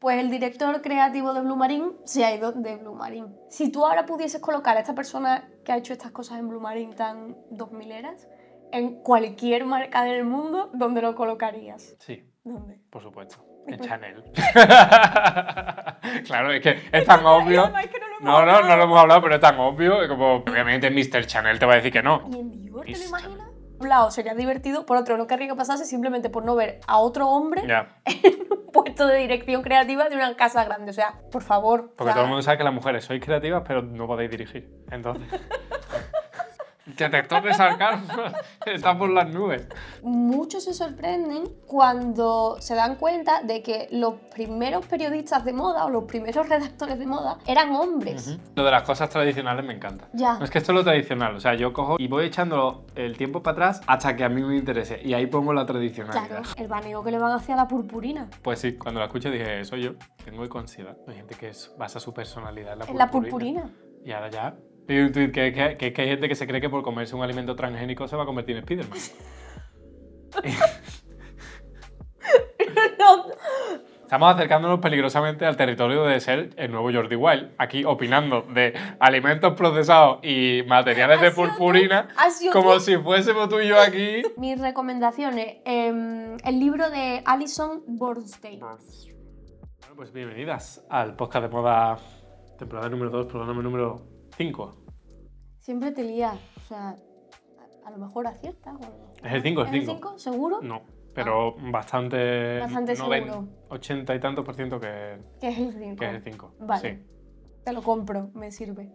pues 0.00 0.18
el 0.18 0.30
director 0.30 0.80
creativo 0.82 1.32
de 1.34 1.42
Blue 1.42 1.56
Marine 1.56 1.92
se 2.04 2.24
ha 2.24 2.34
ido 2.34 2.50
de 2.52 2.76
Blue 2.76 2.94
Marine. 2.94 3.28
Si 3.50 3.70
tú 3.70 3.84
ahora 3.86 4.06
pudieses 4.06 4.40
colocar 4.40 4.76
a 4.76 4.80
esta 4.80 4.94
persona 4.94 5.48
que 5.64 5.72
ha 5.72 5.76
hecho 5.76 5.92
estas 5.92 6.10
cosas 6.10 6.38
en 6.40 6.48
Blue 6.48 6.60
Marine 6.60 6.94
tan 6.94 7.36
2000 7.50 7.92
eras, 7.92 8.26
en 8.72 9.02
cualquier 9.02 9.66
marca 9.66 10.02
del 10.04 10.24
mundo, 10.24 10.70
¿dónde 10.72 11.02
lo 11.02 11.14
colocarías? 11.14 11.96
Sí, 12.00 12.24
¿Dónde? 12.44 12.80
por 12.90 13.02
supuesto. 13.02 13.44
En 13.66 13.78
Chanel. 13.78 14.24
claro, 16.26 16.52
es 16.52 16.62
que 16.62 16.78
es 16.90 17.04
tan 17.04 17.24
obvio. 17.26 17.68
No, 17.68 17.78
es 17.78 17.88
que 17.88 18.00
no 18.00 18.08
lo 18.08 18.20
No, 18.20 18.40
no, 18.40 18.46
no 18.46 18.52
hablado. 18.56 18.76
lo 18.78 18.82
hemos 18.84 18.98
hablado, 19.00 19.22
pero 19.22 19.34
es 19.34 19.40
tan 19.40 19.58
obvio. 19.60 20.08
Como, 20.08 20.36
obviamente, 20.36 20.90
Mr. 20.90 21.26
Chanel 21.26 21.58
te 21.58 21.66
va 21.66 21.74
a 21.74 21.76
decir 21.76 21.92
que 21.92 22.02
no. 22.02 22.22
¿Y 22.32 22.38
en 22.38 22.50
Dior 22.52 22.84
te 22.86 22.98
lo 22.98 23.04
imaginas? 23.04 23.48
Lado 23.80 24.10
sería 24.10 24.34
divertido, 24.34 24.84
por 24.84 24.98
otro 24.98 25.16
no 25.16 25.26
querría 25.26 25.48
que 25.48 25.54
pasase 25.54 25.86
simplemente 25.86 26.28
por 26.28 26.44
no 26.44 26.54
ver 26.54 26.80
a 26.86 26.98
otro 26.98 27.28
hombre 27.28 27.62
Ya. 27.66 27.96
en 28.04 28.34
un 28.50 28.59
puesto 28.72 29.06
de 29.06 29.18
dirección 29.18 29.62
creativa 29.62 30.08
de 30.08 30.16
una 30.16 30.34
casa 30.36 30.64
grande. 30.64 30.90
O 30.90 30.94
sea, 30.94 31.20
por 31.30 31.42
favor. 31.42 31.92
Porque 31.96 32.02
o 32.02 32.06
sea, 32.06 32.14
todo 32.14 32.24
el 32.24 32.28
mundo 32.28 32.42
sabe 32.42 32.58
que 32.58 32.64
las 32.64 32.74
mujeres 32.74 33.04
sois 33.04 33.24
creativas, 33.24 33.62
pero 33.66 33.82
no 33.82 34.06
podéis 34.06 34.30
dirigir. 34.30 34.68
Entonces. 34.90 35.28
Detector 36.96 37.42
de 37.42 37.54
sarcasmo 37.54 38.22
está 38.66 38.96
por 38.98 39.10
las 39.10 39.28
nubes. 39.32 39.66
Muchos 40.02 40.64
se 40.64 40.74
sorprenden 40.74 41.44
cuando 41.66 42.56
se 42.60 42.74
dan 42.74 42.96
cuenta 42.96 43.42
de 43.42 43.62
que 43.62 43.88
los 43.90 44.14
primeros 44.34 44.86
periodistas 44.86 45.44
de 45.44 45.52
moda 45.52 45.84
o 45.84 45.90
los 45.90 46.04
primeros 46.04 46.48
redactores 46.48 46.98
de 46.98 47.06
moda 47.06 47.38
eran 47.46 47.74
hombres. 47.74 48.38
Lo 48.54 48.64
de 48.64 48.70
las 48.70 48.82
cosas 48.82 49.10
tradicionales 49.10 49.64
me 49.64 49.74
encanta. 49.74 50.08
Ya. 50.12 50.38
No 50.38 50.44
es 50.44 50.50
que 50.50 50.58
esto 50.58 50.72
es 50.72 50.76
lo 50.76 50.84
tradicional, 50.84 51.34
o 51.36 51.40
sea, 51.40 51.54
yo 51.54 51.72
cojo 51.72 51.96
y 51.98 52.08
voy 52.08 52.26
echando 52.26 52.86
el 52.94 53.16
tiempo 53.16 53.42
para 53.42 53.52
atrás 53.52 53.80
hasta 53.86 54.16
que 54.16 54.24
a 54.24 54.28
mí 54.28 54.42
me 54.42 54.56
interese. 54.56 55.00
Y 55.02 55.14
ahí 55.14 55.26
pongo 55.26 55.52
la 55.52 55.66
tradicionalidad. 55.66 56.26
Claro, 56.26 56.42
el 56.56 56.68
baneo 56.68 57.02
que 57.02 57.10
le 57.10 57.18
van 57.18 57.32
hacia 57.32 57.56
la 57.56 57.66
purpurina. 57.66 58.28
Pues 58.42 58.58
sí, 58.60 58.76
cuando 58.76 59.00
la 59.00 59.06
escuché 59.06 59.30
dije, 59.30 59.64
soy 59.64 59.82
yo. 59.82 59.92
Tengo 60.24 60.42
que 60.42 60.48
considerar. 60.48 60.96
Hay 61.08 61.14
gente 61.14 61.34
que 61.34 61.52
basa 61.78 62.00
su 62.00 62.12
personalidad 62.12 62.74
en 62.74 62.78
la 62.80 62.84
En 62.86 62.98
la 62.98 63.10
purpurina. 63.10 63.62
purpurina. 63.62 64.04
Y 64.04 64.12
ahora 64.12 64.30
ya. 64.30 64.56
Y 64.90 64.98
un 64.98 65.12
tuit 65.12 65.30
que, 65.32 65.52
que, 65.52 65.76
que- 65.76 65.92
que 65.92 66.02
hay 66.02 66.08
gente 66.08 66.28
que 66.28 66.34
se 66.34 66.48
cree 66.48 66.60
que 66.60 66.68
por 66.68 66.82
comerse 66.82 67.14
un 67.14 67.22
alimento 67.22 67.54
transgénico 67.54 68.08
se 68.08 68.16
va 68.16 68.24
a 68.24 68.26
convertir 68.26 68.56
en 68.56 68.62
Spiderman. 68.62 68.98
Estamos 74.02 74.34
acercándonos 74.34 74.80
peligrosamente 74.80 75.46
al 75.46 75.56
territorio 75.56 76.02
de 76.02 76.18
ser 76.18 76.50
el 76.56 76.72
nuevo 76.72 76.90
Jordi 76.92 77.14
Wild. 77.14 77.52
Aquí 77.58 77.84
opinando 77.84 78.42
de 78.42 78.74
alimentos 78.98 79.54
procesados 79.54 80.18
y 80.24 80.64
materiales 80.66 81.20
de 81.20 81.30
tú, 81.30 81.36
purpurina. 81.36 82.08
Como 82.52 82.74
tú. 82.74 82.80
si 82.80 82.96
fuésemos 82.96 83.48
tú 83.48 83.60
y 83.60 83.68
yo 83.68 83.80
aquí. 83.80 84.22
Mis 84.36 84.60
recomendaciones. 84.60 85.58
em, 85.64 86.36
el 86.44 86.58
libro 86.58 86.90
de 86.90 87.22
Alison 87.24 87.84
Bornstein. 87.86 88.58
Bueno, 88.58 88.78
pues 89.94 90.12
bienvenidas 90.12 90.84
al 90.90 91.14
podcast 91.14 91.44
de 91.46 91.52
moda, 91.52 91.96
temporada 92.58 92.88
número 92.88 93.10
2, 93.10 93.26
programa 93.26 93.62
número 93.62 94.02
5. 94.36 94.79
Siempre 95.60 95.92
te 95.92 96.02
lías. 96.02 96.36
O 96.56 96.60
sea, 96.68 96.88
a, 96.90 97.86
a 97.86 97.90
lo 97.90 97.98
mejor 97.98 98.26
aciertas. 98.26 98.74
o 98.76 99.24
Es 99.26 99.32
el 99.32 99.42
cinco, 99.42 99.62
es 99.62 99.68
¿Es 99.68 99.74
el 99.74 99.80
cinco. 99.82 99.92
5? 100.08 100.18
¿Seguro? 100.18 100.60
No, 100.62 100.82
pero 101.14 101.54
bastante. 101.70 102.58
Bastante 102.60 102.94
noven- 102.96 103.24
seguro. 103.26 103.48
80 103.68 104.14
y 104.14 104.20
tantos 104.20 104.44
por 104.44 104.54
ciento 104.54 104.80
que, 104.80 105.18
Que 105.40 105.48
es 105.48 105.58
el 105.58 105.72
5. 105.72 105.96
que 105.96 106.06
es 106.06 106.14
el 106.14 106.22
5. 106.22 106.54
Vale. 106.60 106.80
Sí. 106.96 107.06
Te 107.64 107.72
lo 107.72 107.82
compro, 107.82 108.30
me 108.34 108.50
sirve. 108.50 108.90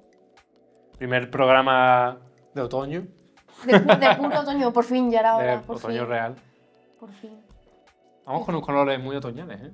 Primer 0.97 1.29
programa 1.29 2.19
de 2.53 2.61
otoño, 2.61 3.07
De, 3.65 3.73
pu- 3.73 3.99
de 3.99 4.15
puro 4.15 4.39
otoño, 4.41 4.73
por 4.73 4.83
fin, 4.85 5.11
ya 5.11 5.19
era 5.19 5.37
de 5.37 5.43
hora. 5.43 5.61
Por 5.61 5.75
otoño 5.77 6.01
fin, 6.01 6.09
real. 6.09 6.35
Por 6.99 7.11
fin. 7.11 7.37
Vamos 8.25 8.43
con 8.45 8.55
unos 8.55 8.65
colores 8.65 8.99
muy 8.99 9.15
otoñales, 9.15 9.61
¿eh? 9.61 9.71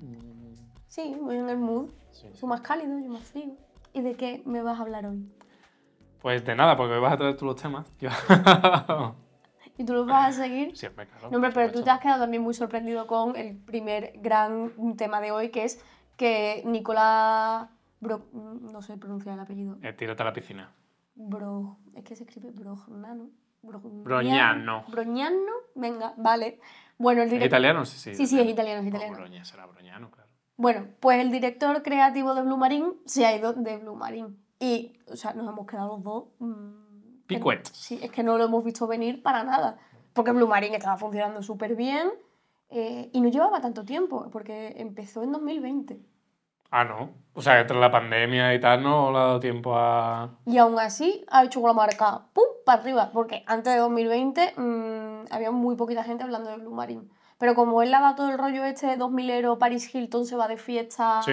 Sí, 0.88 1.16
voy 1.22 1.38
en 1.38 1.50
el 1.50 1.58
mood. 1.58 1.90
Sí. 2.12 2.28
Más 2.46 2.60
cálido, 2.62 3.00
yo 3.00 3.10
más 3.10 3.24
frío. 3.24 3.56
¿Y 3.94 4.02
de 4.02 4.16
qué 4.16 4.42
me 4.46 4.62
vas 4.62 4.78
a 4.78 4.82
hablar 4.82 5.06
hoy? 5.06 5.32
Pues 6.22 6.46
de 6.46 6.56
nada, 6.56 6.78
porque 6.78 6.94
hoy 6.94 7.02
vas 7.02 7.14
a 7.14 7.18
traer 7.18 7.36
tú 7.36 7.46
los 7.46 7.56
temas. 7.56 7.92
¿Y 9.78 9.86
tú 9.86 9.94
lo 9.94 10.06
vas 10.06 10.38
a 10.38 10.44
seguir? 10.44 10.78
Siempre, 10.78 11.08
claro. 11.08 11.30
No, 11.32 11.38
hombre, 11.38 11.52
pero 11.54 11.72
tú 11.72 11.84
te 11.84 11.90
has 11.90 12.00
quedado 12.00 12.22
también 12.22 12.44
muy 12.44 12.54
sorprendido 12.54 13.08
con 13.08 13.36
el 13.36 13.58
primer 13.58 14.14
gran 14.18 14.96
tema 14.96 15.20
de 15.22 15.32
hoy, 15.32 15.50
que 15.50 15.64
es 15.64 15.84
que 16.18 16.62
Nicolás 16.66 17.68
Bro... 18.00 18.28
no 18.34 18.82
sé 18.82 18.98
pronunciar 18.98 19.36
el 19.36 19.42
apellido. 19.42 19.78
Eh, 19.82 19.94
tírate 19.94 20.22
a 20.22 20.26
la 20.26 20.34
piscina. 20.34 20.72
Bro... 21.16 21.78
Es 21.96 22.04
que 22.04 22.16
se 22.16 22.24
escribe 22.24 22.52
Brognano. 22.52 23.30
Brognano. 23.64 24.04
Brognano. 24.04 24.86
Brognano. 24.90 25.54
Venga, 25.76 26.14
vale. 26.18 26.60
Bueno, 26.98 27.22
el 27.22 27.28
¿Es 27.28 27.32
director... 27.32 27.48
italiano? 27.48 27.86
Sí, 27.86 27.98
sí. 27.98 28.16
Sí, 28.16 28.28
sí, 28.28 28.40
es 28.40 28.48
italiano, 28.48 28.82
es 28.82 28.88
italiano. 28.88 29.16
Broña, 29.16 29.44
será 29.46 29.66
broñano, 29.66 30.12
claro. 30.12 30.30
Bueno, 30.58 30.88
pues 31.00 31.20
el 31.20 31.32
director 31.32 31.82
creativo 31.82 32.36
de 32.36 32.44
Blue 32.44 32.58
Marine 32.58 32.94
se 33.06 33.26
ha 33.26 33.36
ido 33.36 33.54
de 33.54 33.78
Blue 33.78 33.96
Marine. 33.96 34.36
Y, 34.62 34.94
o 35.12 35.16
sea, 35.18 35.34
nos 35.34 35.50
hemos 35.50 35.66
quedado 35.68 35.96
los 35.96 36.04
dos... 36.04 36.24
mm, 36.40 36.72
que- 37.28 37.36
Picuet. 37.36 37.68
Sí, 37.74 38.00
es 38.02 38.12
que 38.12 38.24
no 38.24 38.38
lo 38.38 38.46
hemos 38.46 38.64
visto 38.64 38.86
venir 38.88 39.22
para 39.24 39.44
nada. 39.44 39.78
Porque 40.14 40.32
Blue 40.32 40.48
Marine 40.48 40.76
estaba 40.78 40.98
funcionando 40.98 41.42
súper 41.42 41.76
bien 41.76 42.10
eh, 42.70 43.10
y 43.12 43.22
no 43.22 43.30
llevaba 43.30 43.60
tanto 43.62 43.84
tiempo, 43.84 44.30
porque 44.32 44.76
empezó 44.78 45.24
en 45.24 45.32
2020. 45.32 46.00
Ah, 46.70 46.84
no. 46.86 47.10
O 47.34 47.42
sea, 47.42 47.60
entre 47.60 47.80
la 47.80 47.92
pandemia 47.92 48.54
y 48.54 48.60
tal 48.60 48.84
no 48.84 49.12
le 49.12 49.18
ha 49.18 49.22
dado 49.22 49.40
tiempo 49.40 49.74
a. 49.76 50.38
Y 50.46 50.58
aún 50.58 50.78
así 50.80 51.26
ha 51.30 51.44
hecho 51.44 51.66
la 51.66 51.74
marca 51.74 52.28
¡pum! 52.34 52.44
para 52.66 52.82
arriba, 52.82 53.10
porque 53.12 53.44
antes 53.48 53.74
de 53.74 53.80
2020 53.80 54.54
mm, 54.58 55.34
había 55.34 55.52
muy 55.52 55.76
poquita 55.76 56.04
gente 56.04 56.24
hablando 56.24 56.50
de 56.50 56.58
Blue 56.58 56.72
Marine. 56.74 57.04
Pero 57.38 57.56
como 57.56 57.82
él 57.82 57.90
le 57.90 57.98
ha 57.98 58.02
dado 58.02 58.16
todo 58.16 58.30
el 58.30 58.38
rollo 58.38 58.64
este 58.64 58.86
de 58.88 58.98
2000 58.98 59.58
Paris 59.58 59.94
Hilton 59.94 60.26
se 60.26 60.36
va 60.36 60.48
de 60.48 60.58
fiesta 60.58 61.22
Sí. 61.24 61.32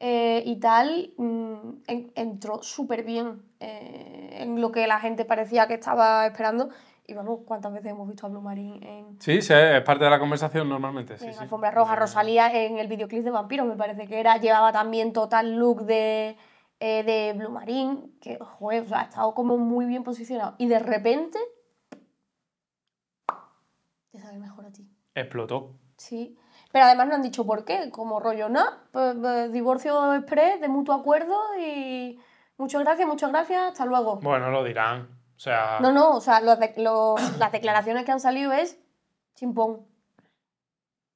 Eh, 0.00 0.42
y 0.46 0.56
tal, 0.60 1.12
mm, 1.16 1.82
en- 1.86 2.12
entró 2.14 2.62
súper 2.62 3.02
bien 3.04 3.42
eh, 3.60 4.38
en 4.42 4.60
lo 4.60 4.70
que 4.70 4.86
la 4.86 5.00
gente 5.00 5.24
parecía 5.24 5.66
que 5.66 5.74
estaba 5.74 6.26
esperando. 6.26 6.70
Y 7.06 7.14
vamos, 7.14 7.40
¿cuántas 7.46 7.72
veces 7.72 7.90
hemos 7.90 8.06
visto 8.06 8.26
a 8.26 8.28
Blue 8.28 8.42
Marine 8.42 8.78
en, 8.82 9.20
Sí, 9.20 9.40
sí, 9.40 9.54
es 9.54 9.82
parte 9.82 10.04
de 10.04 10.10
la 10.10 10.18
conversación 10.18 10.68
normalmente. 10.68 11.16
Sí, 11.18 11.26
en 11.26 11.32
sí. 11.32 11.38
Alfombra 11.40 11.70
Roja? 11.70 11.94
Eh, 11.94 11.96
Rosalía 11.96 12.52
en 12.52 12.78
el 12.78 12.86
videoclip 12.86 13.24
de 13.24 13.30
Vampiros, 13.30 13.66
me 13.66 13.76
parece 13.76 14.06
que 14.06 14.20
era, 14.20 14.36
llevaba 14.36 14.72
también 14.72 15.12
total 15.14 15.56
look 15.56 15.84
de, 15.86 16.36
eh, 16.80 17.02
de 17.04 17.32
Blue 17.36 17.50
Marine, 17.50 18.10
que, 18.20 18.38
joder, 18.38 18.82
o 18.82 18.88
sea, 18.88 19.00
ha 19.00 19.04
estado 19.04 19.34
como 19.34 19.56
muy 19.56 19.86
bien 19.86 20.04
posicionado. 20.04 20.54
Y 20.58 20.68
de 20.68 20.78
repente, 20.80 21.38
te 24.10 24.18
sabe 24.20 24.38
mejor 24.38 24.66
a 24.66 24.70
ti. 24.72 24.86
Explotó. 25.20 25.72
Sí. 25.96 26.36
Pero 26.70 26.84
además 26.84 27.08
no 27.08 27.14
han 27.14 27.22
dicho 27.22 27.46
por 27.46 27.64
qué, 27.64 27.90
como 27.90 28.20
rollo, 28.20 28.48
no, 28.48 28.64
pues, 28.92 29.52
divorcio 29.52 30.14
express 30.14 30.60
de 30.60 30.68
mutuo 30.68 30.94
acuerdo 30.94 31.36
y 31.58 32.20
muchas 32.58 32.82
gracias, 32.82 33.08
muchas 33.08 33.30
gracias, 33.30 33.62
hasta 33.72 33.86
luego. 33.86 34.16
Bueno, 34.16 34.50
lo 34.50 34.62
dirán. 34.64 35.08
O 35.36 35.40
sea. 35.40 35.78
No, 35.80 35.92
no, 35.92 36.16
o 36.16 36.20
sea, 36.20 36.40
los 36.40 36.58
de- 36.58 36.74
los- 36.76 37.38
las 37.38 37.52
declaraciones 37.52 38.04
que 38.04 38.12
han 38.12 38.20
salido 38.20 38.52
es 38.52 38.78
chimpón. 39.34 39.86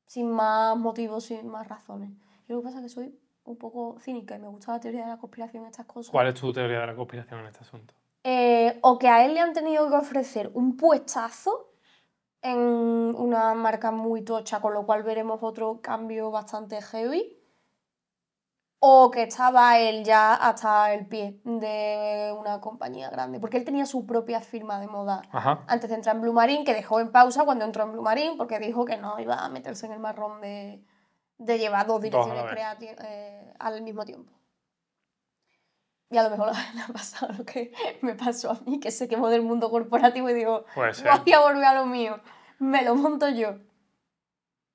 Sin 0.07 0.31
más 0.31 0.77
motivos, 0.77 1.25
sin 1.25 1.49
más 1.49 1.69
razones. 1.69 2.11
Yo 2.49 2.57
lo 2.57 2.61
que 2.63 2.67
pasa 2.67 2.79
es 2.79 2.85
que 2.85 2.89
soy 2.91 3.19
un 3.45 3.57
poco 3.57 3.97
cínica 3.99 4.37
y 4.37 4.39
me 4.39 4.49
gusta 4.49 4.73
la 4.73 4.81
teoría 4.81 5.03
de 5.05 5.09
la 5.11 5.17
conspiración, 5.19 5.67
estas 5.67 5.87
cosas. 5.87 6.11
¿Cuál 6.13 6.29
es 6.29 6.35
tu 6.35 6.53
teoría 6.53 6.81
de 6.81 6.87
la 6.87 6.95
conspiración 6.95 7.41
en 7.41 7.47
este 7.47 7.61
asunto? 7.61 7.95
Eh, 8.25 8.79
o 8.83 8.99
que 8.99 9.09
a 9.09 9.25
él 9.25 9.35
le 9.35 9.41
han 9.41 9.53
tenido 9.53 9.89
que 9.91 9.97
ofrecer 9.97 10.51
un 10.55 10.77
puestazo 10.77 11.72
en 12.43 12.59
una 12.59 13.55
marca 13.55 13.91
muy 13.93 14.23
tocha, 14.23 14.61
con 14.61 14.75
lo 14.75 14.85
cual 14.85 15.05
veremos 15.05 15.39
otro 15.43 15.81
cambio 15.81 16.31
bastante 16.31 16.83
heavy. 16.83 17.39
O 18.85 19.13
que 19.13 19.23
estaba 19.23 19.79
él 19.79 20.03
ya 20.03 20.35
hasta 20.35 20.93
el 20.93 21.07
pie 21.07 21.41
de 21.45 22.35
una 22.37 22.61
compañía 22.61 23.11
grande. 23.11 23.39
Porque 23.39 23.57
él 23.57 23.65
tenía 23.65 23.87
su 23.87 24.07
propia 24.07 24.41
firma 24.41 24.81
de 24.81 24.89
moda 24.89 25.23
Ajá. 25.31 25.63
antes 25.69 25.89
de 25.89 25.95
entrar 25.95 26.17
en 26.17 26.23
Blue 26.23 26.33
Marine, 26.33 26.65
que 26.65 26.75
dejó 26.75 26.99
en 26.99 27.13
pausa 27.13 27.45
cuando 27.45 27.65
entró 27.65 27.85
en 27.85 27.93
Blue 27.93 28.03
Marine, 28.03 28.35
porque 28.37 28.59
dijo 28.59 28.85
que 28.85 28.97
no 28.97 29.21
iba 29.21 29.37
a 29.37 29.49
meterse 29.49 29.87
en 29.87 29.93
el 29.93 30.01
marrón 30.01 30.41
de, 30.41 30.85
de 31.39 31.59
llevar 31.59 31.87
dos 31.87 32.01
direcciones 32.03 32.45
creativas 32.51 32.97
eh, 33.05 33.55
al 33.61 33.83
mismo 33.83 34.05
tiempo. 34.05 34.33
Y 36.13 36.19
a 36.19 36.25
lo 36.25 36.31
mejor 36.31 36.53
le 36.75 36.83
ha 36.83 36.89
pasado 36.89 37.33
lo 37.39 37.45
que 37.45 37.73
me 38.03 38.15
pasó 38.15 38.51
a 38.51 38.59
mí, 38.67 38.79
que 38.79 38.91
se 38.91 39.09
quemó 39.09 39.29
del 39.29 39.43
mundo 39.43 39.71
corporativo 39.71 40.29
y 40.29 40.35
digo, 40.35 40.65
voy 40.77 41.33
a 41.33 41.41
volver 41.41 41.65
a 41.65 41.75
lo 41.75 41.87
mío, 41.87 42.21
me 42.63 42.83
lo 42.85 42.95
monto 42.95 43.29
yo. 43.29 43.57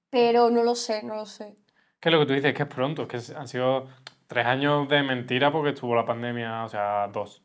Pero 0.10 0.50
no 0.50 0.64
lo 0.64 0.76
sé, 0.76 1.04
no 1.04 1.16
lo 1.16 1.26
sé. 1.26 1.56
¿Qué 2.00 2.10
es 2.10 2.14
lo 2.14 2.20
que 2.20 2.26
tú 2.28 2.34
dices? 2.34 2.54
Que 2.54 2.64
es 2.64 2.70
pronto. 2.70 3.04
Es 3.10 3.30
que 3.30 3.36
han 3.36 3.48
sido 3.48 3.88
tres 4.28 4.46
años 4.46 4.88
de 4.88 5.04
mentira 5.04 5.52
porque 5.52 5.70
estuvo 5.72 5.96
la 5.96 6.06
pandemia, 6.06 6.64
o 6.64 6.70
sea, 6.70 7.08
dos. 7.08 7.42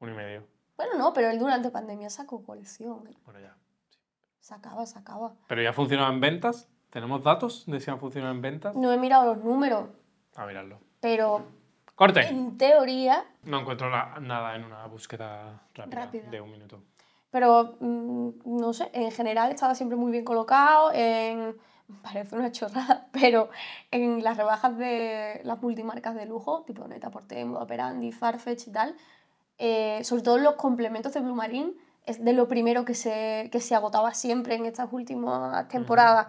Uno 0.00 0.12
y 0.12 0.14
medio. 0.16 0.46
Bueno, 0.76 0.94
no, 0.98 1.12
pero 1.12 1.30
él 1.30 1.38
durante 1.38 1.70
pandemia 1.70 2.10
sacó 2.10 2.42
colección. 2.42 3.06
¿eh? 3.06 3.14
Bueno, 3.24 3.40
ya. 3.40 3.56
Sacaba, 4.40 4.84
sacaba. 4.86 5.32
¿Pero 5.48 5.62
ya 5.62 5.70
ha 5.70 5.72
funcionado 5.72 6.12
en 6.12 6.20
ventas? 6.20 6.68
¿Tenemos 6.90 7.22
datos 7.22 7.64
de 7.66 7.80
si 7.80 7.90
han 7.90 7.98
funcionado 7.98 8.34
en 8.34 8.42
ventas? 8.42 8.74
No 8.76 8.92
he 8.92 8.98
mirado 8.98 9.34
los 9.34 9.44
números, 9.44 9.88
A 10.36 10.46
mirarlo. 10.46 10.78
pero 11.00 11.44
¡Corte! 11.94 12.20
en 12.20 12.56
teoría 12.56 13.24
No 13.42 13.60
encuentro 13.60 13.90
nada 13.90 14.54
en 14.54 14.64
una 14.64 14.86
búsqueda 14.86 15.62
rápida, 15.74 16.04
Rápida. 16.04 16.30
de 16.30 16.40
un 16.40 16.50
minuto. 16.52 16.80
Pero, 17.36 17.76
mm, 17.80 18.30
no 18.46 18.72
sé, 18.72 18.88
en 18.94 19.12
general 19.12 19.52
estaba 19.52 19.74
siempre 19.74 19.98
muy 19.98 20.10
bien 20.10 20.24
colocado, 20.24 20.90
en 20.94 21.54
parece 22.02 22.34
una 22.34 22.50
chorrada, 22.50 23.08
pero 23.12 23.50
en 23.90 24.24
las 24.24 24.38
rebajas 24.38 24.78
de 24.78 25.42
las 25.44 25.60
multimarcas 25.60 26.14
de 26.14 26.24
lujo, 26.24 26.62
tipo 26.62 26.88
Neta 26.88 27.10
Porte, 27.10 27.44
Moda 27.44 27.64
Operandi, 27.64 28.10
Farfetch 28.10 28.68
y 28.68 28.72
tal, 28.72 28.96
eh, 29.58 30.00
sobre 30.02 30.22
todo 30.22 30.38
los 30.38 30.54
complementos 30.54 31.12
de 31.12 31.20
Blue 31.20 31.34
Marine, 31.34 31.74
es 32.06 32.24
de 32.24 32.32
lo 32.32 32.48
primero 32.48 32.86
que 32.86 32.94
se, 32.94 33.50
que 33.52 33.60
se 33.60 33.74
agotaba 33.74 34.14
siempre 34.14 34.54
en 34.54 34.64
estas 34.64 34.90
últimas 34.90 35.68
temporadas. 35.68 36.28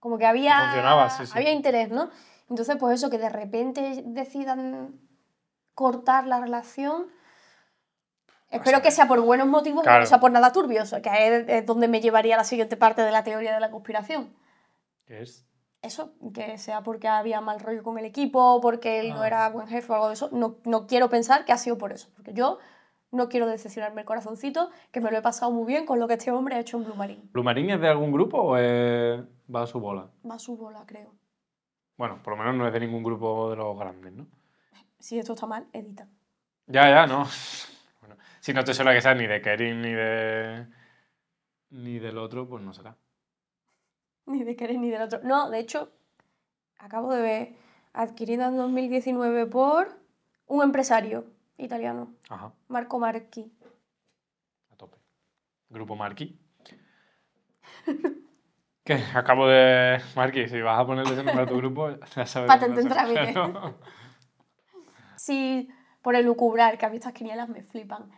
Como 0.00 0.18
que 0.18 0.26
había, 0.26 1.08
sí, 1.16 1.24
sí. 1.24 1.32
había 1.34 1.52
interés, 1.52 1.88
¿no? 1.88 2.10
Entonces, 2.50 2.76
pues 2.78 2.96
eso, 2.96 3.08
que 3.08 3.16
de 3.16 3.30
repente 3.30 4.02
decidan 4.04 5.00
cortar 5.72 6.26
la 6.26 6.40
relación. 6.40 7.06
Espero 8.50 8.80
que 8.82 8.90
sea 8.90 9.06
por 9.06 9.20
buenos 9.20 9.46
motivos 9.46 9.82
y 9.82 9.84
Claro. 9.84 10.00
no 10.00 10.06
sea 10.06 10.20
por 10.20 10.30
nada 10.30 10.52
turbio, 10.52 10.82
o 10.82 10.86
sea, 10.86 11.02
que 11.02 11.44
es, 11.58 11.66
donde 11.66 11.86
me 11.88 12.00
llevaría 12.00 12.36
la 12.36 12.44
siguiente 12.44 12.76
parte 12.76 13.02
de 13.02 13.10
la 13.12 13.22
teoría 13.22 13.52
de 13.54 13.60
la 13.60 13.70
conspiración. 13.70 14.32
¿Qué 15.06 15.22
es? 15.22 15.44
Eso, 15.82 16.12
que 16.34 16.58
sea 16.58 16.82
porque 16.82 17.06
había 17.08 17.40
mal 17.40 17.60
rollo 17.60 17.82
con 17.82 17.98
el 17.98 18.04
equipo, 18.04 18.60
porque 18.60 19.00
él 19.00 19.10
no 19.10 19.22
Ah. 19.22 19.26
era 19.26 19.48
buen 19.50 19.68
jefe 19.68 19.92
o 19.92 19.94
algo 19.94 20.08
de 20.08 20.14
eso. 20.14 20.28
No, 20.32 20.56
no 20.64 20.86
quiero 20.86 21.08
pensar 21.08 21.44
que 21.44 21.52
ha 21.52 21.58
sido 21.58 21.78
por 21.78 21.92
eso, 21.92 22.08
porque 22.14 22.32
yo 22.32 22.58
no 23.12 23.28
quiero 23.28 23.46
decepcionarme 23.46 24.00
el 24.00 24.06
corazoncito, 24.06 24.70
que 24.92 25.00
me 25.00 25.10
lo 25.10 25.18
he 25.18 25.22
pasado 25.22 25.50
muy 25.52 25.66
bien 25.66 25.86
con 25.86 25.98
lo 26.00 26.08
que 26.08 26.14
este 26.14 26.30
hombre 26.32 26.56
ha 26.56 26.60
hecho 26.60 26.78
en 26.78 26.84
Blue 26.84 26.94
Marine. 26.96 27.22
¿Blue 27.32 27.44
Marine 27.44 27.74
es 27.74 27.80
de 27.80 27.88
algún 27.88 28.10
grupo 28.12 28.38
o 28.38 28.56
es- 28.56 29.20
va 29.54 29.62
a 29.62 29.66
su 29.66 29.78
bola? 29.78 30.10
Va 30.28 30.34
a 30.34 30.38
su 30.38 30.56
bola, 30.56 30.82
creo. 30.86 31.14
Bueno, 31.96 32.20
por 32.22 32.32
lo 32.32 32.38
menos 32.38 32.54
no 32.56 32.66
es 32.66 32.72
de 32.72 32.80
ningún 32.80 33.02
grupo 33.02 33.50
de 33.50 33.56
los 33.56 33.78
grandes, 33.78 34.12
¿no? 34.12 34.26
Si 34.98 35.18
esto 35.18 35.34
está 35.34 35.46
mal, 35.46 35.68
edita. 35.72 36.08
Ya, 36.66 36.88
ya, 36.88 37.06
no. 37.06 37.26
Si 38.48 38.54
no 38.54 38.64
te 38.64 38.72
suena 38.72 38.94
que 38.94 39.02
sea 39.02 39.14
ni 39.14 39.26
de 39.26 39.42
Kerin 39.42 39.82
ni 39.82 39.92
de. 39.92 40.66
ni 41.68 41.98
del 41.98 42.16
otro, 42.16 42.48
pues 42.48 42.62
no 42.64 42.72
será. 42.72 42.96
Ni 44.24 44.42
de 44.42 44.56
querer 44.56 44.78
ni 44.78 44.88
del 44.88 45.02
otro. 45.02 45.20
No, 45.22 45.50
de 45.50 45.58
hecho, 45.58 45.92
acabo 46.78 47.12
de 47.12 47.20
ver 47.20 47.56
adquirida 47.92 48.46
en 48.46 48.56
2019 48.56 49.44
por 49.48 50.00
un 50.46 50.62
empresario 50.62 51.26
italiano, 51.58 52.14
Ajá, 52.30 52.54
Marco 52.68 52.98
Marchi. 52.98 53.52
a 54.72 54.76
tope. 54.76 54.96
Grupo 55.68 55.94
Marquis. 55.94 56.32
¿Qué? 58.82 58.94
Acabo 59.14 59.46
de. 59.46 60.00
Marquis, 60.16 60.50
si 60.50 60.62
vas 60.62 60.80
a 60.80 60.86
ponerle 60.86 61.12
ese 61.12 61.22
nombre 61.22 61.44
a 61.44 61.46
tu 61.46 61.58
grupo, 61.58 61.90
ya 62.16 62.24
sabes. 62.24 62.48
Patente 62.48 62.80
en 62.80 62.88
trámite. 62.88 63.34
Si 65.16 65.68
por 66.00 66.16
el 66.16 66.24
lucubrar, 66.24 66.78
que 66.78 66.86
a 66.86 66.88
mí 66.88 66.96
estas 66.96 67.12
quinielas 67.12 67.50
me 67.50 67.62
flipan. 67.62 68.10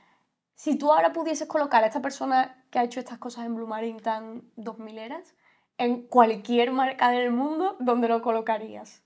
Si 0.60 0.76
tú 0.76 0.92
ahora 0.92 1.14
pudieses 1.14 1.48
colocar 1.48 1.82
a 1.82 1.86
esta 1.86 2.02
persona 2.02 2.54
que 2.70 2.78
ha 2.78 2.84
hecho 2.84 3.00
estas 3.00 3.16
cosas 3.16 3.46
en 3.46 3.54
Blue 3.54 3.66
Marine 3.66 3.98
tan 3.98 4.42
2000 4.56 4.98
eras 4.98 5.34
en 5.78 6.02
cualquier 6.06 6.70
marca 6.70 7.10
del 7.10 7.30
mundo, 7.30 7.78
¿dónde 7.80 8.08
lo 8.08 8.20
colocarías? 8.20 9.02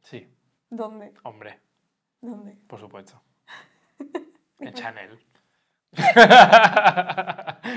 Sí, 0.00 0.26
¿Dónde? 0.70 1.12
hombre, 1.22 1.60
¿Dónde? 2.22 2.56
por 2.66 2.80
supuesto. 2.80 3.20
En 4.60 4.72
Chanel. 4.72 5.18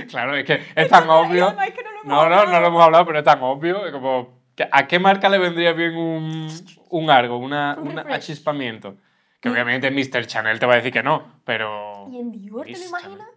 claro, 0.09 0.37
es 0.37 0.45
que 0.45 0.61
es 0.73 0.87
tan 0.87 1.09
obvio. 1.09 1.51
No, 1.51 1.61
es 1.63 1.73
que 1.73 1.83
no 1.83 1.91
lo 1.91 2.03
No, 2.05 2.29
no, 2.29 2.61
lo 2.61 2.67
hemos 2.67 2.81
hablado, 2.81 3.05
pero 3.07 3.19
es 3.19 3.25
tan 3.25 3.43
obvio. 3.43 3.85
es 3.85 3.91
Como, 3.91 4.39
¿A 4.71 4.87
qué 4.87 4.99
marca 4.99 5.27
le 5.27 5.37
vendría 5.37 5.73
bien 5.73 5.97
un, 5.97 6.47
un 6.91 7.09
algo, 7.09 7.39
una, 7.39 7.75
Un 7.77 7.89
un 7.89 7.99
achispamiento? 7.99 8.95
Que 9.39 9.49
obviamente 9.49 9.91
Mr. 9.91 10.25
Chanel 10.25 10.59
te 10.59 10.65
va 10.65 10.73
a 10.73 10.75
decir 10.77 10.91
que 10.91 11.03
no, 11.03 11.41
pero. 11.45 12.07
¿Y 12.11 12.19
en 12.19 12.31
Dior 12.31 12.65
te 12.65 12.71
lo 12.71 12.77
Miss 12.77 12.89
imaginas? 12.89 13.27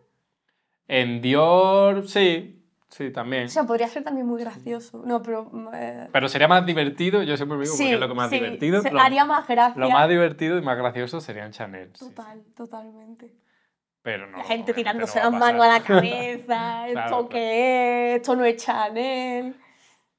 En 0.89 1.21
Dior, 1.21 2.09
sí, 2.09 2.65
sí, 2.89 3.11
también. 3.11 3.45
O 3.45 3.49
sea, 3.49 3.65
podría 3.65 3.87
ser 3.87 4.03
también 4.03 4.27
muy 4.27 4.41
gracioso. 4.41 5.03
No, 5.05 5.23
pero... 5.23 5.51
eh, 5.75 6.09
Pero 6.13 6.29
sería 6.29 6.49
más 6.49 6.65
divertido, 6.67 7.23
yo 7.23 7.37
siempre 7.37 7.59
digo, 7.59 7.73
porque 7.77 7.95
es 7.95 8.01
lo 8.01 8.09
que 8.09 8.15
más 8.15 8.31
sí, 8.31 8.37
divertido. 8.37 8.81
se- 8.83 8.91
Lo, 8.91 9.01
haría 9.01 9.25
más 9.25 9.47
gracia. 9.47 9.79
lo 9.81 9.91
más 9.91 10.09
divertido 10.09 10.59
y 10.59 10.63
más 10.63 10.77
gracioso 10.79 11.21
sería 11.21 11.45
en 11.45 11.53
Chanel. 11.53 11.91
sí, 11.95 12.07
sí. 12.07 12.15
Total, 12.15 12.43
totalmente. 12.57 13.35
Pero 14.03 14.27
no. 14.27 14.39
la 14.39 14.45
gente 14.45 14.73
obviamente 14.73 14.75
tirándose 14.75 15.19
no 15.19 15.25
las 15.31 15.35
va 15.35 15.39
manos 15.39 15.67
a 15.67 15.69
la 15.79 15.81
cabeza, 15.83 16.89
esto 16.89 16.93
Claro, 17.09 17.29
qué 17.29 18.15
es, 18.15 18.17
esto 18.23 18.35
no 18.37 18.45
es 18.47 18.57
Chanel. 18.57 19.55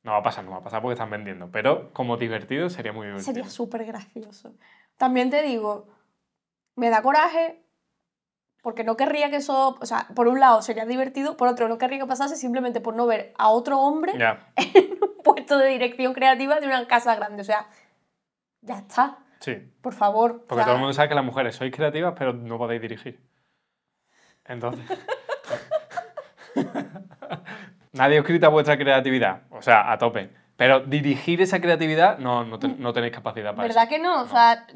No 0.04 0.12
va 0.14 0.18
a 0.18 0.24
pasar, 0.24 0.44
no 0.44 0.52
va 0.52 0.58
a 0.58 0.64
pasar 0.64 0.82
porque 0.82 0.94
están 0.94 1.10
vendiendo. 1.10 1.52
Pero 1.52 1.94
como 1.94 2.18
divertido 2.18 2.70
sería 2.70 2.92
muy 2.92 3.08
divertido. 3.08 3.34
Sería 3.34 3.50
súper 3.50 3.86
gracioso. 3.86 4.56
También 4.98 5.30
te 5.30 5.42
digo, 5.44 5.88
me 6.76 6.90
da 6.90 7.02
coraje 7.02 7.64
porque 8.62 8.84
no 8.84 8.96
querría 8.96 9.30
que 9.30 9.38
eso, 9.38 9.78
o 9.80 9.86
sea, 9.86 10.08
por 10.16 10.28
un 10.28 10.40
lado 10.40 10.62
sería 10.62 10.86
divertido, 10.86 11.36
por 11.36 11.48
otro 11.48 11.68
no 11.68 11.78
querría 11.78 12.00
que 12.00 12.06
pasase 12.06 12.36
simplemente 12.36 12.80
por 12.80 12.96
no 12.96 13.08
ver 13.08 13.34
a 13.40 13.50
otro 13.50 13.80
hombre 13.80 14.14
Ya, 14.18 14.52
en 14.56 15.00
un 15.02 15.24
puesto 15.24 15.58
de 15.58 15.70
dirección 15.70 16.14
creativa 16.14 16.60
de 16.60 16.68
una 16.68 16.88
casa 16.88 17.16
grande. 17.16 17.42
O 17.42 17.46
sea, 17.46 17.68
ya 18.62 18.80
está, 18.80 19.20
sí. 19.40 19.56
por 19.82 19.94
favor. 19.94 20.46
Porque 20.48 20.64
todo 20.64 20.74
el 20.74 20.80
mundo 20.80 20.94
sabe 20.94 21.10
que 21.10 21.16
las 21.16 21.26
mujeres 21.26 21.56
sois 21.56 21.74
creativas, 21.76 22.14
pero 22.18 22.34
no 22.34 22.58
podéis 22.58 22.82
dirigir. 22.82 23.20
Entonces. 24.46 24.86
Nadie 27.94 28.20
os 28.20 28.26
grita 28.26 28.48
vuestra 28.48 28.78
creatividad. 28.78 29.44
O 29.62 29.64
sea, 29.64 29.92
a 29.92 29.98
tope. 29.98 30.30
Pero 30.58 30.82
dirigir 30.82 31.42
esa 31.42 31.60
creatividad 31.60 32.20
no, 32.20 32.44
no, 32.46 32.60
te- 32.60 32.68
no 32.68 32.94
tenéis 32.94 33.14
capacidad 33.14 33.56
para 33.56 33.68
¿Verdad 33.68 33.84
eso. 33.86 33.90
que 33.90 34.00
no? 34.00 34.22
O 34.22 34.28
sea, 34.28 34.68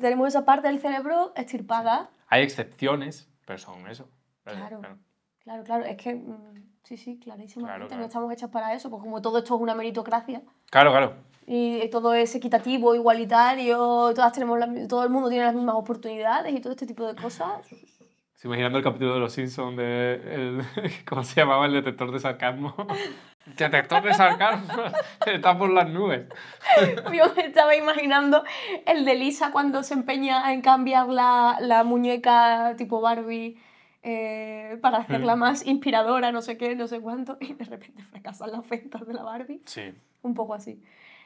tenemos 0.00 0.28
esa 0.28 0.44
parte 0.46 0.68
del 0.68 0.78
cerebro 0.78 1.32
extirpada. 1.36 2.10
Hay 2.28 2.42
excepciones, 2.42 3.28
pero 3.46 3.58
son 3.58 3.86
eso. 3.88 4.08
Claro. 4.44 4.78
claro. 4.80 4.98
Claro, 5.42 5.64
claro, 5.64 5.84
es 5.84 5.96
que 5.96 6.14
mm, 6.14 6.54
sí, 6.84 6.96
sí, 6.96 7.18
clarísimamente 7.18 7.66
Claro, 7.72 7.84
no 7.84 7.88
claro. 7.88 8.04
estamos 8.04 8.32
hechas 8.32 8.50
para 8.50 8.72
eso, 8.74 8.88
porque 8.90 9.04
como 9.04 9.20
todo 9.20 9.38
esto 9.38 9.54
es 9.56 9.60
una 9.60 9.74
meritocracia 9.74 10.42
Claro, 10.70 10.90
claro. 10.90 11.14
y 11.46 11.88
todo 11.90 12.14
es 12.14 12.34
equitativo, 12.34 12.94
igualitario, 12.94 14.12
todas 14.14 14.32
tenemos 14.32 14.58
la 14.58 14.68
todo 14.86 15.02
el 15.02 15.10
mundo 15.10 15.28
tiene 15.28 15.44
las 15.46 15.54
mismas 15.54 15.74
oportunidades 15.76 16.54
y 16.54 16.60
todo 16.60 16.72
este 16.74 16.86
tipo 16.86 17.06
de 17.06 17.14
cosas. 17.20 17.70
Estoy 17.72 18.48
imaginando 18.48 18.78
el 18.78 18.84
capítulo 18.84 19.14
de 19.14 19.20
Los 19.20 19.32
Simpsons 19.32 19.76
de. 19.76 20.14
el- 20.34 20.62
¿Cómo 21.08 21.24
se 21.24 21.40
llamaba? 21.40 21.66
El 21.66 21.72
detector 21.72 22.10
de 22.12 22.20
sarcasmo. 22.20 22.74
detector 23.46 24.02
de 24.02 24.14
sarcasmo. 24.14 24.74
Está 25.26 25.58
por 25.58 25.70
las 25.70 25.88
nubes. 25.88 26.26
Yo 27.12 27.34
me 27.34 27.46
estaba 27.46 27.74
imaginando 27.74 28.44
el 28.86 29.04
de 29.04 29.14
Lisa 29.14 29.50
cuando 29.52 29.82
se 29.82 29.94
empeña 29.94 30.52
en 30.52 30.62
cambiar 30.62 31.08
la, 31.08 31.58
la 31.60 31.84
muñeca 31.84 32.74
tipo 32.76 33.00
Barbie 33.00 33.58
eh, 34.02 34.78
para 34.80 34.98
hacerla 34.98 35.36
más 35.36 35.66
inspiradora, 35.66 36.32
no 36.32 36.40
sé 36.40 36.56
qué, 36.56 36.74
no 36.74 36.86
sé 36.86 37.00
cuánto, 37.00 37.36
y 37.40 37.52
de 37.52 37.64
repente 37.64 38.02
fracasan 38.04 38.52
las 38.52 38.66
ventas 38.68 39.06
de 39.06 39.12
la 39.12 39.22
Barbie. 39.22 39.62
Sí. 39.66 39.92
Un 40.22 40.34
poco 40.34 40.54
así. 40.54 40.82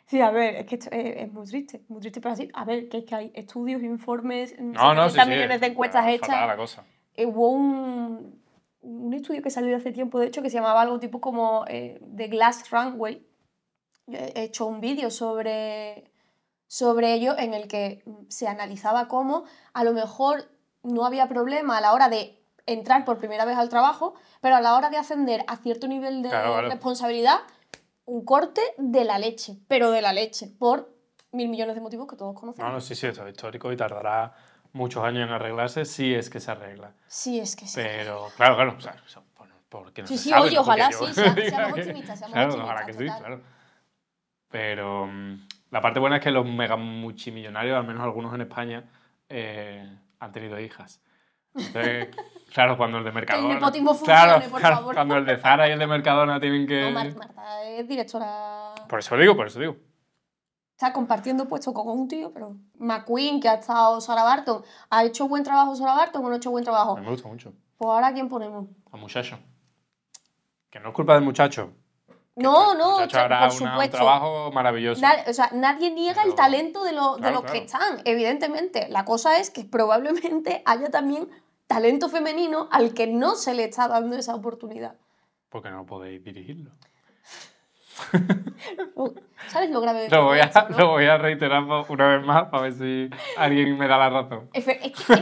Sí, 0.06 0.20
a 0.20 0.30
ver, 0.30 0.56
es 0.56 0.66
que 0.66 0.74
esto 0.74 0.90
es, 0.90 1.16
es 1.16 1.32
muy 1.32 1.46
triste, 1.46 1.80
muy 1.88 2.00
triste, 2.00 2.20
pero 2.20 2.34
así, 2.34 2.50
a 2.52 2.64
ver, 2.64 2.88
que 2.88 2.98
es 2.98 3.04
que 3.04 3.14
hay 3.14 3.30
estudios, 3.34 3.82
informes, 3.82 4.54
No, 4.58 4.94
no, 4.94 5.08
sí, 5.08 5.16
70 5.16 5.24
sí. 5.24 5.30
millones 5.30 5.60
de 5.60 5.66
encuestas 5.68 6.08
hechas. 6.08 6.46
la 6.46 6.56
cosa. 6.56 6.84
Eh, 7.16 7.26
hubo 7.26 7.50
un, 7.50 8.42
un 8.84 9.14
estudio 9.14 9.42
que 9.42 9.50
salió 9.50 9.76
hace 9.76 9.92
tiempo, 9.92 10.18
de 10.18 10.26
hecho, 10.26 10.42
que 10.42 10.50
se 10.50 10.56
llamaba 10.56 10.82
algo 10.82 11.00
tipo 11.00 11.20
como 11.20 11.64
eh, 11.68 12.00
The 12.16 12.28
Glass 12.28 12.70
Runway. 12.70 13.26
Yo 14.06 14.18
He 14.18 14.44
hecho 14.44 14.66
un 14.66 14.80
vídeo 14.80 15.10
sobre, 15.10 16.10
sobre 16.66 17.14
ello 17.14 17.36
en 17.38 17.54
el 17.54 17.66
que 17.66 18.04
se 18.28 18.46
analizaba 18.46 19.08
cómo 19.08 19.44
a 19.72 19.84
lo 19.84 19.92
mejor 19.92 20.44
no 20.82 21.06
había 21.06 21.28
problema 21.28 21.78
a 21.78 21.80
la 21.80 21.92
hora 21.94 22.08
de 22.08 22.42
entrar 22.66 23.04
por 23.04 23.18
primera 23.18 23.44
vez 23.44 23.56
al 23.56 23.68
trabajo, 23.68 24.14
pero 24.40 24.56
a 24.56 24.60
la 24.60 24.76
hora 24.76 24.90
de 24.90 24.98
ascender 24.98 25.44
a 25.46 25.56
cierto 25.56 25.88
nivel 25.88 26.22
de 26.22 26.28
Claro, 26.28 26.68
responsabilidad, 26.68 27.38
un 28.04 28.24
corte 28.24 28.60
de 28.76 29.04
la 29.04 29.18
leche, 29.18 29.56
pero 29.68 29.90
de 29.90 30.02
la 30.02 30.12
leche, 30.12 30.48
por 30.58 30.94
mil 31.32 31.48
millones 31.48 31.74
de 31.74 31.80
motivos 31.80 32.06
que 32.06 32.16
todos 32.16 32.38
conocemos. 32.38 32.68
No, 32.68 32.74
no, 32.74 32.80
sí, 32.80 32.94
sí, 32.94 33.06
esto 33.06 33.26
es 33.26 33.32
histórico 33.32 33.72
y 33.72 33.76
tardará 33.76 34.34
muchos 34.74 35.02
años 35.02 35.26
en 35.26 35.32
arreglarse 35.32 35.86
si 35.86 36.14
es 36.14 36.28
que 36.28 36.38
se 36.40 36.50
arregla. 36.50 36.92
Sí, 37.06 37.40
es 37.40 37.56
que 37.56 37.66
sí. 37.66 37.74
Pero, 37.82 38.28
claro, 38.36 38.56
claro, 38.56 38.76
o 39.06 39.08
sea, 39.08 39.22
por- 39.34 39.48
porque 39.70 40.02
no 40.02 40.08
Sí, 40.08 40.18
se 40.18 40.24
sí, 40.24 40.30
sabe, 40.30 40.48
oye, 40.48 40.58
ojalá 40.58 40.92
sí, 40.92 41.06
sea- 41.14 41.34
seamos 41.34 41.78
optimistas, 41.78 42.18
seamos 42.18 42.32
claro, 42.34 42.48
optimistas, 42.50 42.60
ojalá 42.60 42.86
que 42.86 42.92
sí, 42.92 42.98
total. 43.06 43.18
claro. 43.20 43.40
Pero 44.50 45.06
mm, 45.06 45.46
la 45.70 45.80
parte 45.80 45.98
buena 46.00 46.16
es 46.16 46.22
que 46.22 46.30
los 46.30 46.46
mega 46.46 46.76
multimillonarios, 46.76 47.76
al 47.76 47.86
menos 47.86 48.02
algunos 48.02 48.34
en 48.34 48.42
España, 48.42 48.84
eh, 49.28 49.88
han 50.20 50.32
tenido 50.32 50.60
hijas. 50.60 51.00
Entonces, 51.54 52.08
claro, 52.52 52.76
cuando 52.76 52.98
el 52.98 53.04
de 53.04 53.12
Mercadona... 53.12 53.54
nepotismo 53.54 53.98
claro, 54.04 54.32
funcione, 54.32 54.50
por 54.50 54.60
claro, 54.60 54.76
favor. 54.76 54.94
cuando 54.94 55.16
el 55.16 55.24
de 55.26 55.36
Zara 55.38 55.68
y 55.68 55.72
el 55.72 55.78
de 55.78 55.86
Mercadona 55.86 56.40
tienen 56.40 56.66
que... 56.66 56.82
No, 56.82 56.90
Mar- 56.92 57.14
Marta 57.16 57.62
es 57.64 57.86
directora. 57.88 58.74
Por 58.88 58.98
eso 58.98 59.16
digo, 59.16 59.36
por 59.36 59.46
eso 59.48 59.58
digo. 59.60 59.76
Está 60.76 60.92
compartiendo 60.92 61.46
puesto 61.46 61.72
con 61.72 61.88
un 61.88 62.08
tío, 62.08 62.32
pero. 62.32 62.56
McQueen, 62.78 63.40
que 63.40 63.48
ha 63.48 63.54
estado 63.54 64.00
Sarah 64.00 64.24
Barton. 64.24 64.62
¿Ha 64.90 65.04
hecho 65.04 65.28
buen 65.28 65.44
trabajo 65.44 65.74
Sarah 65.76 65.94
Barton 65.94 66.24
o 66.24 66.28
no 66.28 66.34
ha 66.34 66.36
hecho 66.36 66.50
buen 66.50 66.64
trabajo? 66.64 66.96
me 66.96 67.08
gusta 67.08 67.28
mucho. 67.28 67.52
Pues 67.78 67.88
ahora, 67.88 68.08
¿a 68.08 68.12
¿quién 68.12 68.28
ponemos? 68.28 68.66
Al 68.90 69.00
muchacho. 69.00 69.38
Que 70.70 70.80
no 70.80 70.88
es 70.88 70.94
culpa 70.94 71.14
del 71.14 71.22
muchacho. 71.22 71.70
No, 72.36 72.72
el 72.72 72.78
no, 72.78 72.90
muchacho 72.92 73.06
o 73.06 73.10
sea, 73.10 73.24
hará 73.26 73.48
por 73.48 73.62
una- 73.62 73.70
supuesto. 73.72 73.96
un 73.96 74.02
trabajo 74.02 74.50
maravilloso. 74.52 75.00
O 75.28 75.32
sea, 75.32 75.50
nadie 75.52 75.92
niega 75.92 76.22
el 76.22 76.30
Pero- 76.30 76.34
talento 76.42 76.82
de, 76.82 76.92
lo- 76.92 77.14
de 77.14 77.20
Claro, 77.20 77.34
los 77.36 77.42
claro. 77.44 77.52
que 77.60 77.64
están, 77.64 78.00
evidentemente. 78.04 78.88
La 78.88 79.04
cosa 79.04 79.38
es 79.38 79.50
que 79.50 79.64
probablemente 79.64 80.62
haya 80.66 80.90
también 80.90 81.28
talento 81.68 82.08
femenino 82.08 82.66
al 82.72 82.92
que 82.94 83.06
no 83.06 83.36
se 83.36 83.54
le 83.54 83.62
está 83.64 83.86
dando 83.86 84.16
esa 84.16 84.34
oportunidad. 84.34 84.96
Porque 85.48 85.70
no 85.70 85.86
podéis 85.86 86.24
dirigirlo. 86.24 86.72
¿Sabes 89.48 89.70
lo 89.70 89.80
grave 89.80 90.02
de 90.02 90.08
Lo 90.10 90.24
voy, 90.24 90.38
a, 90.40 90.50
no? 90.70 90.78
lo 90.78 90.88
voy 90.90 91.04
a 91.06 91.16
reiterar 91.18 91.62
una 91.62 92.08
vez 92.16 92.26
más 92.26 92.44
para 92.48 92.64
ver 92.64 92.72
si 92.72 93.10
alguien 93.36 93.76
me 93.78 93.86
da 93.88 93.98
la 93.98 94.10
razón. 94.10 94.48
Es 94.52 94.64
que, 94.64 94.72
es 94.72 94.80
que 94.80 94.90
estoy 94.90 95.14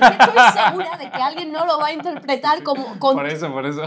segura 0.54 0.96
de 0.98 1.10
que 1.10 1.16
alguien 1.22 1.52
no 1.52 1.66
lo 1.66 1.78
va 1.78 1.86
a 1.88 1.92
interpretar 1.92 2.62
como... 2.64 2.98
Con... 2.98 3.16
Por 3.16 3.26
eso, 3.26 3.52
por 3.52 3.66
eso. 3.66 3.82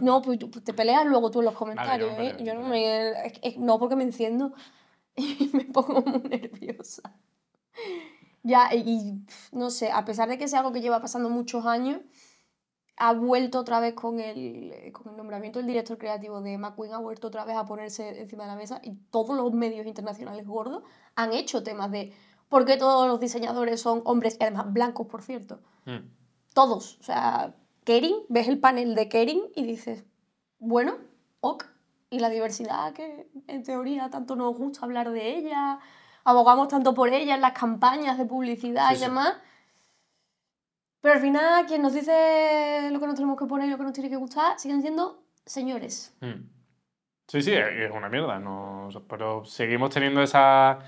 No, 0.00 0.22
pues 0.22 0.38
pues 0.52 0.62
te 0.64 0.72
peleas 0.72 1.04
luego 1.06 1.30
tú 1.30 1.40
en 1.40 1.46
los 1.46 1.54
comentarios, 1.54 2.12
Vale, 2.12 2.28
¿eh? 2.28 2.32
yo 2.38 2.38
me 2.38 2.44
Yo 2.44 2.54
no 2.54 2.68
me... 2.68 3.26
es- 3.26 3.40
es- 3.42 3.58
no, 3.58 3.78
porque 3.78 3.96
me 3.96 4.04
enciendo 4.04 4.52
y 5.16 5.50
me 5.52 5.64
pongo 5.64 6.00
muy 6.02 6.20
nerviosa. 6.28 7.02
Ya, 8.44 8.72
y, 8.74 9.24
no 9.52 9.70
sé, 9.70 9.90
a 9.90 10.04
pesar 10.04 10.28
de 10.28 10.38
que 10.38 10.46
sea 10.48 10.60
algo 10.60 10.72
que 10.72 10.80
lleva 10.80 11.00
pasando 11.00 11.28
muchos 11.28 11.66
años, 11.66 12.00
ha 12.98 13.12
vuelto 13.12 13.60
otra 13.60 13.80
vez 13.80 13.94
con 13.94 14.20
el, 14.20 14.72
eh, 14.72 14.92
con 14.92 15.08
el 15.10 15.16
nombramiento 15.16 15.58
del 15.58 15.68
director 15.68 15.98
creativo 15.98 16.40
de 16.40 16.58
McQueen, 16.58 16.92
ha 16.92 16.98
vuelto 16.98 17.28
otra 17.28 17.44
vez 17.44 17.56
a 17.56 17.64
ponerse 17.64 18.20
encima 18.20 18.44
de 18.44 18.50
la 18.50 18.56
mesa 18.56 18.80
y 18.82 18.94
todos 19.10 19.36
los 19.36 19.52
medios 19.52 19.86
internacionales 19.86 20.46
gordos 20.46 20.82
han 21.14 21.32
hecho 21.32 21.62
temas 21.62 21.90
de 21.90 22.12
por 22.48 22.64
qué 22.64 22.76
todos 22.76 23.06
los 23.06 23.20
diseñadores 23.20 23.80
son 23.80 24.02
hombres, 24.04 24.36
y 24.40 24.44
además 24.44 24.72
blancos, 24.72 25.06
por 25.06 25.22
cierto. 25.22 25.60
Mm. 25.84 26.08
Todos. 26.54 26.98
O 27.00 27.02
sea, 27.02 27.54
Kering, 27.84 28.16
ves 28.28 28.48
el 28.48 28.58
panel 28.58 28.94
de 28.94 29.08
Kering 29.08 29.42
y 29.54 29.64
dices, 29.64 30.04
bueno, 30.58 30.96
ok. 31.40 31.64
Y 32.10 32.20
la 32.20 32.30
diversidad 32.30 32.92
que 32.94 33.30
en 33.46 33.62
teoría 33.62 34.08
tanto 34.10 34.34
nos 34.34 34.56
gusta 34.56 34.84
hablar 34.84 35.10
de 35.10 35.36
ella, 35.36 35.78
abogamos 36.24 36.68
tanto 36.68 36.94
por 36.94 37.10
ella 37.10 37.34
en 37.34 37.42
las 37.42 37.52
campañas 37.52 38.18
de 38.18 38.24
publicidad 38.24 38.88
Sí, 38.88 38.94
y 38.94 38.98
sí. 38.98 39.04
Pero 41.00 41.14
al 41.14 41.20
final, 41.20 41.66
quien 41.66 41.82
nos 41.82 41.94
dice 41.94 42.88
lo 42.90 42.98
que 42.98 43.06
nos 43.06 43.14
tenemos 43.14 43.38
que 43.38 43.46
poner 43.46 43.68
y 43.68 43.70
lo 43.70 43.76
que 43.76 43.84
nos 43.84 43.92
tiene 43.92 44.10
que 44.10 44.16
gustar, 44.16 44.58
siguen 44.58 44.82
siendo 44.82 45.22
señores. 45.44 46.16
Mm. 46.20 46.58
Sí, 47.28 47.42
sí, 47.42 47.52
es 47.52 47.90
una 47.90 48.08
mierda. 48.08 48.38
No, 48.38 48.88
pero 49.08 49.44
seguimos 49.44 49.90
teniendo 49.90 50.22
esa, 50.22 50.78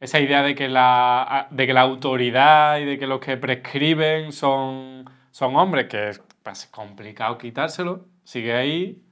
esa 0.00 0.20
idea 0.20 0.42
de 0.42 0.54
que, 0.54 0.68
la, 0.68 1.46
de 1.50 1.66
que 1.66 1.72
la 1.72 1.82
autoridad 1.82 2.78
y 2.78 2.84
de 2.84 2.98
que 2.98 3.06
los 3.06 3.20
que 3.20 3.36
prescriben 3.36 4.32
son, 4.32 5.04
son 5.30 5.56
hombres, 5.56 5.86
que 5.88 6.08
es 6.10 6.22
pues, 6.42 6.66
complicado 6.66 7.38
quitárselo. 7.38 8.06
Sigue 8.24 8.54
ahí. 8.54 9.04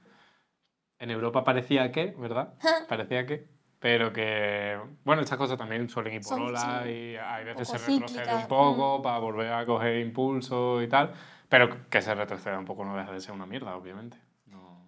En 0.99 1.09
Europa 1.09 1.43
parecía 1.43 1.91
que, 1.91 2.15
¿verdad? 2.17 2.55
Parecía 2.89 3.25
que. 3.25 3.56
Pero 3.79 4.11
que, 4.11 4.79
bueno, 5.03 5.21
estas 5.21 5.37
cosas 5.37 5.57
también 5.57 5.87
suelen 5.87 6.15
ir 6.15 6.21
por 6.21 6.39
olas 6.39 6.83
sí, 6.83 6.89
y 6.89 7.15
hay 7.15 7.45
veces 7.45 7.67
se 7.67 7.77
retrocede 7.77 8.07
cíclicas, 8.07 8.43
un 8.43 8.47
poco 8.47 9.01
para 9.03 9.19
volver 9.19 9.53
a 9.53 9.65
coger 9.65 9.99
impulso 9.99 10.81
y 10.81 10.87
tal. 10.87 11.13
Pero 11.47 11.89
que 11.89 12.01
se 12.01 12.13
retroceda 12.15 12.57
un 12.57 12.65
poco 12.65 12.83
no 12.83 12.97
deja 12.97 13.11
de 13.11 13.21
ser 13.21 13.33
una 13.33 13.45
mierda, 13.45 13.75
obviamente. 13.75 14.17
No. 14.47 14.83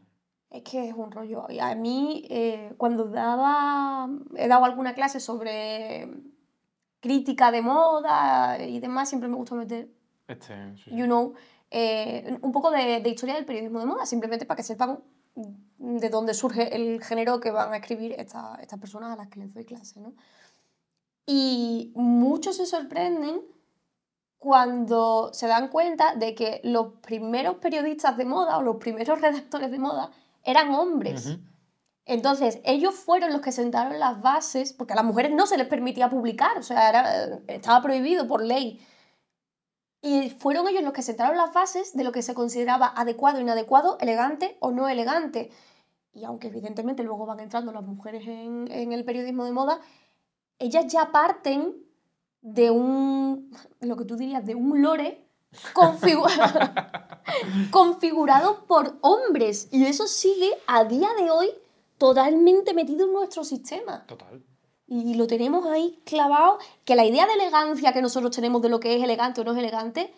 Es 0.50 0.63
que 0.63 0.89
es 0.89 0.96
un 0.96 1.12
rollo. 1.12 1.46
Y 1.50 1.60
a 1.60 1.75
mí, 1.75 2.25
eh, 2.29 2.74
cuando 2.77 3.05
daba, 3.05 4.10
he 4.36 4.48
dado 4.48 4.65
alguna 4.65 4.93
clase 4.96 5.19
sobre 5.19 6.10
crítica 7.00 7.51
de 7.51 7.62
moda 7.62 8.62
y 8.62 8.79
demás, 8.79 9.08
siempre 9.08 9.29
me 9.29 9.36
gusta 9.36 9.55
meter, 9.55 9.88
Este, 10.27 10.75
sí, 10.77 10.91
you 10.93 11.05
know, 11.05 11.34
eh, 11.72 12.38
un 12.41 12.51
poco 12.51 12.72
de, 12.72 13.00
de 13.00 13.10
historia 13.10 13.36
del 13.36 13.46
periodismo 13.46 13.79
de 13.79 13.86
moda, 13.86 14.05
simplemente 14.05 14.46
para 14.46 14.58
que 14.58 14.63
sepan 14.63 15.00
de 15.77 16.10
dónde 16.10 16.34
surge 16.34 16.75
el 16.75 17.01
género 17.03 17.39
que 17.39 17.51
van 17.51 17.72
a 17.74 17.77
escribir 17.77 18.13
esta- 18.17 18.58
estas 18.62 18.79
personas 18.79 19.13
a 19.13 19.15
las 19.15 19.29
que 19.29 19.39
les 19.39 19.53
doy 19.53 19.65
clase, 19.65 20.00
¿no? 20.00 20.13
Y 21.25 21.91
muchos 21.96 22.58
se 22.58 22.65
sorprenden 22.65 23.41
cuando 24.38 25.31
se 25.34 25.48
dan 25.48 25.67
cuenta 25.67 26.15
de 26.15 26.34
que 26.34 26.62
los 26.63 26.93
primeros 27.01 27.55
periodistas 27.58 28.17
de 28.17 28.25
moda 28.25 28.58
o 28.58 28.62
los 28.62 28.77
primeros 28.77 29.19
redactores 29.22 29.72
de 29.72 29.79
moda 29.79 30.12
eran 30.43 30.74
hombres. 30.74 31.25
Entonces, 32.05 32.60
ellos 32.63 32.96
fueron 32.96 33.31
los 33.31 33.41
que 33.41 33.51
sentaron 33.51 34.00
las 34.00 34.19
bases, 34.22 34.74
porque 34.74 34.93
a 34.93 34.96
las 34.96 35.05
mujeres 35.05 35.31
no 35.31 35.46
se 35.46 35.58
les 35.58 35.67
permitía 35.67 36.10
publicar, 36.10 36.58
o 36.58 36.63
sea, 36.63 36.89
era- 36.89 37.39
estaba 37.48 37.81
prohibido 37.84 38.27
por 38.27 38.41
ley. 38.43 38.79
Y 40.01 40.29
fueron 40.29 40.68
ellos 40.68 40.84
los 40.84 40.94
que 40.94 41.01
sentaron 41.01 41.36
las 41.38 41.51
bases 41.53 41.94
de 41.96 42.03
lo 42.03 42.12
que 42.12 42.22
se 42.22 42.34
consideraba 42.34 42.94
adecuado, 42.96 43.39
inadecuado, 43.41 43.98
elegante 44.00 44.58
o 44.62 44.72
no 44.72 44.88
elegante. 44.88 45.51
Y 46.13 46.24
aunque 46.24 46.48
evidentemente 46.48 47.03
luego 47.03 47.25
van 47.25 47.39
entrando 47.41 47.72
las 47.72 47.84
mujeres 47.84 48.25
en, 48.27 48.70
en 48.72 48.94
el 48.94 49.03
periodismo 49.03 49.44
de 49.46 49.51
moda, 49.51 49.79
ellas 50.58 50.88
ya 50.88 51.12
parten 51.12 51.75
de 52.41 52.72
un, 52.72 53.51
lo 53.82 53.98
que 53.98 54.06
tú 54.06 54.15
dirías, 54.15 54.46
de 54.46 54.56
un 54.56 54.82
lore 54.82 55.25
configu- 55.74 56.25
configurado 57.72 58.65
por 58.65 58.98
hombres. 59.01 59.68
Y 59.72 59.86
eso 59.86 60.08
sigue 60.08 60.50
a 60.68 60.86
día 60.86 61.10
de 61.18 61.29
hoy 61.32 61.50
totalmente 61.98 62.74
metido 62.74 63.06
en 63.06 63.13
nuestro 63.13 63.44
sistema. 63.44 64.06
Total. 64.06 64.41
Y 64.91 65.13
lo 65.13 65.27
tenemos 65.27 65.65
ahí 65.67 66.00
clavado, 66.03 66.58
que 66.84 66.96
la 66.96 67.05
idea 67.05 67.27
de 67.27 67.34
elegancia 67.34 67.93
que 67.93 68.01
nosotros 68.01 68.36
tenemos 68.36 68.62
de 68.63 68.69
lo 68.69 68.79
que 68.79 68.96
es 68.96 69.03
elegante 69.03 69.41
o 69.41 69.43
no 69.43 69.51
es 69.51 69.58
elegante, 69.60 70.12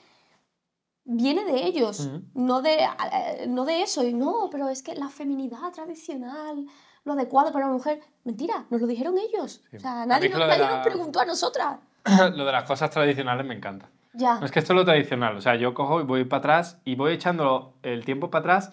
viene 1.04 1.44
de 1.44 1.66
ellos, 1.66 2.10
no, 2.34 2.62
de, 2.62 2.76
eh, 2.76 3.46
no 3.48 3.66
de 3.66 3.82
eso. 3.82 4.04
Y 4.04 4.14
no, 4.14 4.50
pero 4.52 4.70
es 4.70 4.82
que 4.82 4.96
la 4.96 5.10
feminidad 5.10 5.72
tradicional, 5.74 6.66
lo 7.04 7.14
adecuado 7.14 7.52
para 7.52 7.66
una 7.66 7.74
mujer, 7.76 8.00
mentira, 8.24 8.66
nos 8.70 8.80
lo 8.82 8.88
dijeron 8.88 9.16
ellos. 9.18 9.62
Sí. 9.72 9.78
O 9.78 9.80
sea, 9.80 10.06
nadie, 10.06 10.30
nos, 10.30 10.40
nadie 10.40 10.60
la- 10.60 10.78
nos 10.78 10.88
preguntó 10.88 11.20
a 11.20 11.26
nosotras. 11.26 11.80
Lo 12.36 12.46
de 12.46 12.52
las 12.52 12.64
cosas 12.64 12.90
tradicionales 12.90 13.46
me 13.46 13.54
encanta. 13.56 13.90
Ya. 14.14 14.40
No 14.40 14.46
es 14.46 14.52
que 14.52 14.60
esto 14.60 14.74
es 14.74 14.78
lo 14.78 14.86
tradicional. 14.86 15.36
O 15.38 15.42
sea, 15.42 15.56
yo 15.56 15.74
cojo 15.74 16.02
y 16.02 16.04
voy 16.04 16.24
para 16.26 16.40
atrás 16.40 16.78
y 16.84 16.96
voy 16.96 17.14
echando 17.14 17.76
el 17.84 18.04
tiempo 18.06 18.30
para 18.30 18.40
atrás 18.56 18.72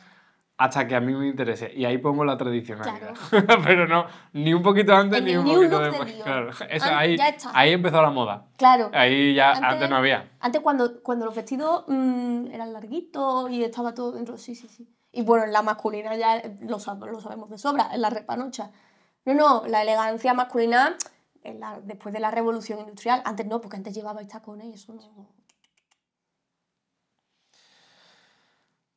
hasta 0.58 0.86
que 0.88 0.94
a 0.96 1.00
mí 1.00 1.14
me 1.14 1.28
interese. 1.28 1.72
Y 1.74 1.84
ahí 1.84 1.98
pongo 1.98 2.24
la 2.24 2.36
tradicionalidad. 2.36 3.14
Pero 3.64 3.86
no, 3.86 4.06
ni 4.32 4.52
un 4.52 4.62
poquito 4.62 4.92
antes 4.94 5.22
ni 5.22 5.36
un 5.36 5.46
poquito 5.46 5.78
de 5.78 5.88
después. 5.90 6.12
Claro. 6.22 6.50
Eso, 6.50 6.86
Ah, 6.90 6.98
ahí, 6.98 7.16
ahí 7.54 7.72
empezó 7.72 8.02
la 8.02 8.10
moda. 8.10 8.48
Claro. 8.56 8.90
Ahí 8.92 9.34
ya 9.34 9.52
Antes- 9.52 9.64
antes, 9.72 9.90
no 9.90 9.96
había. 9.96 10.30
Antes 10.40 10.60
cuando, 10.60 11.00
cuando 11.02 11.24
los 11.26 11.34
vestidos 11.36 11.84
mm, 11.86 12.48
eran 12.52 12.72
larguitos 12.72 13.50
y 13.50 13.62
estaba 13.64 13.94
todo 13.94 14.12
dentro, 14.12 14.36
sí, 14.36 14.54
sí, 14.54 14.68
sí. 14.68 14.92
Y 15.12 15.22
bueno, 15.22 15.44
en 15.44 15.52
la 15.52 15.62
masculina 15.62 16.14
ya 16.16 16.42
lo, 16.60 16.78
sab- 16.78 17.06
lo 17.10 17.20
sabemos 17.20 17.48
de 17.50 17.56
sobra, 17.58 17.88
en 17.94 18.00
la 18.02 18.10
repanocha. 18.10 18.70
No, 19.24 19.34
no, 19.34 19.62
la 19.66 19.82
elegancia 19.82 20.34
masculina 20.34 20.96
en 21.44 21.60
la- 21.60 21.80
después 21.84 22.12
de 22.12 22.20
la 22.20 22.30
revolución 22.32 22.80
industrial. 22.80 23.22
Antes 23.24 23.46
no, 23.46 23.60
porque 23.60 23.76
antes 23.76 23.94
llevabais 23.94 24.26
tacones 24.28 24.66
y 24.66 24.72
eso 24.74 24.92
no... 24.92 25.28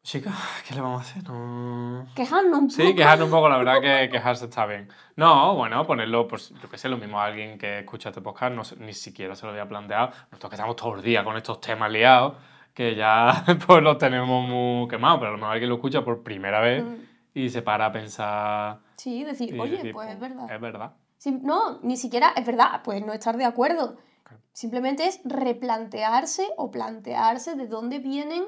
Chica, 0.03 0.31
¿qué 0.67 0.73
le 0.73 0.81
vamos 0.81 0.99
a 1.01 1.09
hacer? 1.09 1.23
No... 1.29 2.07
Quejarnos 2.15 2.59
un 2.59 2.71
Sí, 2.71 2.81
poco. 2.83 2.95
quejarnos 2.95 3.25
un 3.25 3.31
poco, 3.31 3.49
la 3.49 3.57
verdad 3.57 3.81
que 3.81 4.09
quejarse 4.09 4.45
está 4.45 4.65
bien. 4.65 4.89
No, 5.15 5.55
bueno, 5.55 5.85
ponerlo, 5.85 6.27
pues 6.27 6.49
yo 6.61 6.69
qué 6.69 6.77
sé, 6.77 6.89
lo 6.89 6.97
mismo 6.97 7.19
a 7.21 7.25
alguien 7.25 7.57
que 7.59 7.79
escucha 7.79 8.09
este 8.09 8.21
podcast, 8.21 8.53
no 8.55 8.63
ni 8.83 8.93
siquiera 8.93 9.35
se 9.35 9.45
lo 9.45 9.51
había 9.51 9.67
planteado. 9.67 10.07
Nosotros 10.31 10.49
que 10.49 10.55
estamos 10.55 10.75
todos 10.75 10.95
los 10.95 11.03
días 11.03 11.23
con 11.23 11.37
estos 11.37 11.61
temas 11.61 11.91
liados, 11.91 12.33
que 12.73 12.95
ya 12.95 13.43
pues 13.67 13.83
los 13.83 13.97
tenemos 13.99 14.47
muy 14.47 14.87
quemados, 14.87 15.19
pero 15.19 15.29
a 15.29 15.31
lo 15.33 15.37
mejor 15.37 15.53
alguien 15.53 15.69
lo 15.69 15.75
escucha 15.75 16.03
por 16.03 16.23
primera 16.23 16.59
vez 16.61 16.83
Mm, 16.83 16.95
y 17.35 17.49
se 17.49 17.61
para 17.61 17.85
a 17.85 17.91
pensar. 17.91 18.79
Sí, 18.97 19.23
decir, 19.23 19.57
oye, 19.59 19.77
decir, 19.77 19.93
pues 19.93 20.09
es 20.09 20.19
verdad. 20.19 20.51
Es 20.51 20.59
verdad. 20.59 20.93
Sí, 21.17 21.31
no, 21.43 21.79
ni 21.83 21.95
siquiera 21.95 22.33
es 22.35 22.45
verdad, 22.45 22.81
pues 22.83 23.05
no 23.05 23.13
estar 23.13 23.37
de 23.37 23.45
acuerdo. 23.45 23.97
Claro. 24.23 24.41
Simplemente 24.51 25.05
es 25.05 25.21
replantearse 25.25 26.47
o 26.57 26.71
plantearse 26.71 27.55
de 27.55 27.67
dónde 27.67 27.99
vienen 27.99 28.43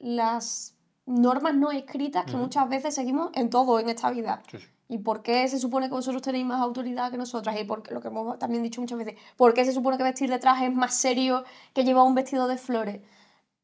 las 0.00 0.74
normas 1.06 1.54
no 1.54 1.70
escritas 1.70 2.24
que 2.24 2.36
muchas 2.36 2.68
veces 2.68 2.94
seguimos 2.94 3.30
en 3.34 3.48
todo 3.50 3.78
en 3.80 3.88
esta 3.88 4.10
vida. 4.10 4.42
Sí, 4.50 4.58
sí. 4.58 4.66
¿Y 4.88 4.98
por 4.98 5.22
qué 5.22 5.46
se 5.46 5.58
supone 5.60 5.86
que 5.86 5.94
vosotros 5.94 6.20
tenéis 6.22 6.44
más 6.44 6.60
autoridad 6.60 7.10
que 7.12 7.16
nosotras? 7.16 7.56
Y 7.60 7.64
por 7.64 7.82
qué- 7.82 7.94
lo 7.94 8.00
que 8.00 8.08
hemos 8.08 8.38
también 8.40 8.62
dicho 8.62 8.80
muchas 8.80 8.98
veces, 8.98 9.14
¿por 9.36 9.54
qué 9.54 9.64
se 9.64 9.72
supone 9.72 9.96
que 9.96 10.02
vestir 10.02 10.28
de 10.28 10.38
traje 10.40 10.66
es 10.66 10.74
más 10.74 10.94
serio 10.94 11.44
que 11.74 11.84
llevar 11.84 12.04
un 12.04 12.14
vestido 12.16 12.48
de 12.48 12.58
flores? 12.58 13.00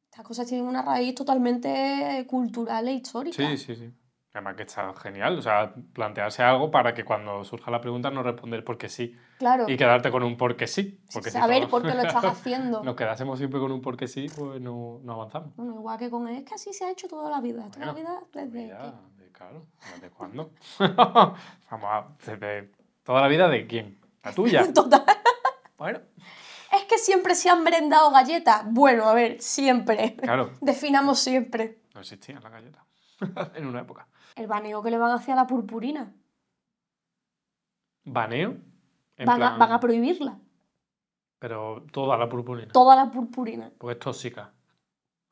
Estas 0.05 0.25
cosas 0.25 0.47
tienen 0.47 0.67
una 0.67 0.83
raíz 0.83 1.15
totalmente 1.17 2.25
cultural 2.29 2.87
e 2.89 2.93
histórica. 2.95 3.37
Sí, 3.37 3.57
sí, 3.59 3.75
sí. 3.77 3.91
Además 4.37 4.55
que 4.57 4.65
está 4.65 4.93
genial, 4.95 5.39
o 5.39 5.43
sea, 5.43 5.73
plantearse 5.95 6.43
algo 6.43 6.71
para 6.71 6.93
que 6.93 7.05
cuando 7.05 7.43
surja 7.43 7.71
la 7.71 7.81
pregunta 7.81 8.11
no 8.11 8.23
responder 8.23 8.63
porque 8.65 8.89
sí 8.91 9.17
Claro, 9.39 9.65
y 9.67 9.77
quedarte 9.79 10.11
con 10.11 10.23
un 10.23 10.37
porque 10.37 10.67
sí. 10.67 11.01
Porque 11.13 11.31
si 11.31 11.39
saber 11.39 11.61
todo- 11.63 11.71
por 11.71 11.83
qué 11.83 11.95
lo 11.95 12.03
estás 12.03 12.25
haciendo. 12.25 12.83
nos 12.85 12.97
quedásemos 12.97 13.39
siempre 13.39 13.59
con 13.61 13.73
un 13.73 13.81
porque 13.81 14.07
sí, 14.07 14.27
pues 14.37 14.61
no, 14.61 15.01
no 15.03 15.13
avanzamos. 15.15 15.57
Bueno, 15.57 15.75
igual 15.77 15.99
que 15.99 16.11
con 16.11 16.29
él, 16.29 16.37
es 16.37 16.45
que 16.45 16.55
así 16.55 16.73
se 16.75 16.85
ha 16.85 16.91
hecho 16.91 17.09
toda 17.09 17.31
la 17.31 17.41
vida. 17.41 17.67
Toda 17.71 17.87
la 17.87 17.93
vida 17.95 18.21
desde 18.35 18.65
Mira, 18.65 18.93
que- 19.17 19.23
de- 19.25 19.33
claro, 19.33 19.67
¿desde 19.95 20.11
cuándo? 20.11 20.51
Vamos 21.71 21.91
a. 21.91 22.07
desde 22.27 22.71
toda 23.05 23.21
la 23.23 23.29
vida 23.29 23.49
de 23.49 23.67
quién? 23.67 23.99
La 24.23 24.33
tuya. 24.33 24.71
Total. 24.75 25.03
Bueno, 25.79 26.01
Es 26.73 26.85
que 26.85 26.99
siempre 26.99 27.35
se 27.35 27.49
han 27.49 27.65
brindado 27.65 28.11
galletas. 28.11 28.65
Bueno, 28.71 29.05
a 29.09 29.15
ver, 29.15 29.41
siempre. 29.41 30.15
claro, 30.17 30.51
Definamos 30.61 31.21
siempre. 31.21 31.79
no 31.95 32.01
existían 32.03 32.43
las 32.43 32.53
galletas 32.53 32.83
en 33.55 33.67
una 33.67 33.81
época. 33.81 34.07
El 34.35 34.47
baneo 34.47 34.83
que 34.83 34.91
le 34.91 34.99
van 34.99 35.11
a 35.11 35.15
hacer 35.15 35.33
a 35.33 35.37
la 35.37 35.47
purpurina. 35.47 36.13
Baneo. 38.05 38.57
En 39.17 39.27
Van, 39.27 39.43
a, 39.43 39.47
plan, 39.49 39.59
van 39.59 39.73
a 39.73 39.81
prohibirla. 39.81 40.39
Pero 41.39 41.85
toda 41.93 42.17
la 42.19 42.29
purpurina. 42.29 42.73
Toda 42.73 42.97
la 42.97 43.11
purpurina. 43.11 43.71
Porque 43.79 43.95
es 43.95 43.99
tóxica. 43.99 44.53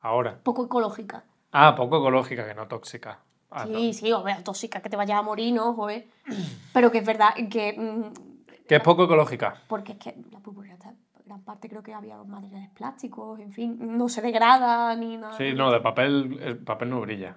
Ahora. 0.01 0.39
Poco 0.43 0.65
ecológica. 0.65 1.23
Ah, 1.51 1.75
poco 1.75 1.97
ecológica, 1.97 2.45
que 2.47 2.53
no 2.55 2.67
tóxica. 2.67 3.19
Ah, 3.51 3.65
Sí, 3.65 3.93
sí, 3.93 4.11
o 4.11 4.23
sea, 4.23 4.43
tóxica, 4.43 4.81
que 4.81 4.89
te 4.89 4.97
vayas 4.97 5.19
a 5.19 5.21
morir, 5.21 5.53
¿no? 5.53 5.73
Joder. 5.73 6.07
Pero 6.73 6.91
que 6.91 6.97
es 6.99 7.05
verdad 7.05 7.29
que. 7.49 7.73
mm, 7.77 8.65
Que 8.67 8.75
es 8.75 8.81
poco 8.81 9.05
ecológica. 9.05 9.61
porque 9.67 9.93
es 9.93 9.97
que 9.99 10.15
la 10.31 10.39
purpurina 10.39 10.73
está. 10.73 10.93
Gran 11.25 11.41
parte 11.41 11.67
creo 11.67 11.81
que 11.81 11.91
había 11.91 12.17
materiales 12.23 12.69
plásticos, 12.69 13.39
en 13.39 13.51
fin, 13.51 13.97
no 13.97 14.07
se 14.09 14.21
degrada 14.21 14.95
ni 14.95 15.17
nada. 15.17 15.35
Sí, 15.35 15.53
no, 15.55 15.71
de 15.71 15.79
papel, 15.79 16.37
el 16.39 16.57
papel 16.59 16.91
no 16.91 17.01
brilla. 17.01 17.35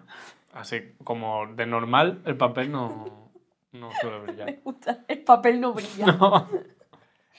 Así 0.53 0.95
como 1.05 1.47
de 1.55 1.67
normal, 1.67 2.23
el 2.25 2.37
papel 2.37 2.73
no, 2.73 3.31
no 3.73 3.91
suele 4.01 4.19
brillar. 4.27 4.47
Me 4.47 4.61
gusta, 4.65 5.05
el 5.09 5.23
papel 5.23 5.61
no 5.61 5.73
brilla. 5.73 6.07
No. 6.19 6.49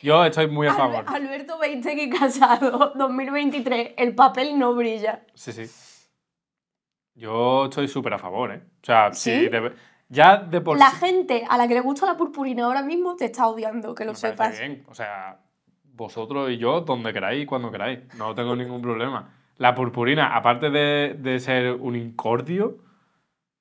Yo 0.01 0.23
estoy 0.23 0.47
muy 0.47 0.65
a 0.67 0.73
favor. 0.75 1.03
Albe- 1.05 1.15
Alberto 1.27 1.59
20 1.59 1.93
que 1.95 2.09
casado, 2.09 2.93
2023, 2.95 3.95
el 3.97 4.15
papel 4.15 4.57
no 4.57 4.73
brilla. 4.73 5.23
Sí, 5.33 5.51
sí. 5.51 5.65
Yo 7.15 7.65
estoy 7.65 7.87
súper 7.89 8.13
a 8.13 8.17
favor, 8.19 8.51
¿eh? 8.53 8.61
O 8.81 8.85
sea, 8.85 9.11
sí, 9.11 9.31
¿Sí? 9.31 9.49
de- 9.49 9.73
ya 10.07 10.37
de 10.37 10.61
por 10.61 10.77
La 10.79 10.89
gente 10.89 11.45
a 11.49 11.57
la 11.57 11.67
que 11.67 11.73
le 11.73 11.81
gusta 11.81 12.05
la 12.05 12.15
purpurina 12.17 12.63
ahora 12.65 12.81
mismo 12.81 13.15
te 13.15 13.25
está 13.25 13.47
odiando, 13.47 13.93
que 13.93 14.05
lo 14.05 14.13
me 14.13 14.17
sepas. 14.17 14.57
bien. 14.57 14.83
O 14.87 14.95
sea, 14.95 15.39
vosotros 15.83 16.49
y 16.49 16.57
yo, 16.57 16.81
donde 16.81 17.11
queráis, 17.11 17.45
cuando 17.45 17.69
queráis. 17.69 17.99
No 18.17 18.33
tengo 18.33 18.55
ningún 18.55 18.81
problema. 18.81 19.33
La 19.57 19.75
purpurina, 19.75 20.33
aparte 20.35 20.69
de, 20.69 21.15
de 21.19 21.39
ser 21.41 21.73
un 21.73 21.97
incordio, 21.97 22.77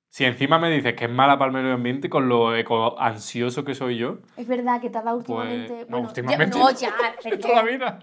si 0.09 0.25
encima 0.25 0.57
me 0.59 0.69
dices 0.71 0.95
que 0.95 1.05
es 1.05 1.11
mala 1.11 1.37
para 1.37 1.51
el 1.51 1.57
medio 1.57 1.73
ambiente 1.73 2.09
con 2.09 2.27
lo 2.27 2.55
eco 2.55 2.99
ansioso 2.99 3.63
que 3.63 3.75
soy 3.75 3.97
yo, 3.97 4.17
Es 4.37 4.47
verdad 4.47 4.81
que 4.81 4.89
te 4.89 4.97
ha 4.97 5.01
dado 5.03 5.19
Pues, 5.23 5.49
últimamente. 5.69 5.85
no, 5.89 5.97
bueno, 5.99 6.07
últimamente 6.07 6.57
Ya, 6.57 6.63
no, 6.63 6.71
ya, 6.71 6.93
perdón. 7.23 7.39
toda 7.41 7.55
la 7.55 7.63
vida. 7.63 7.99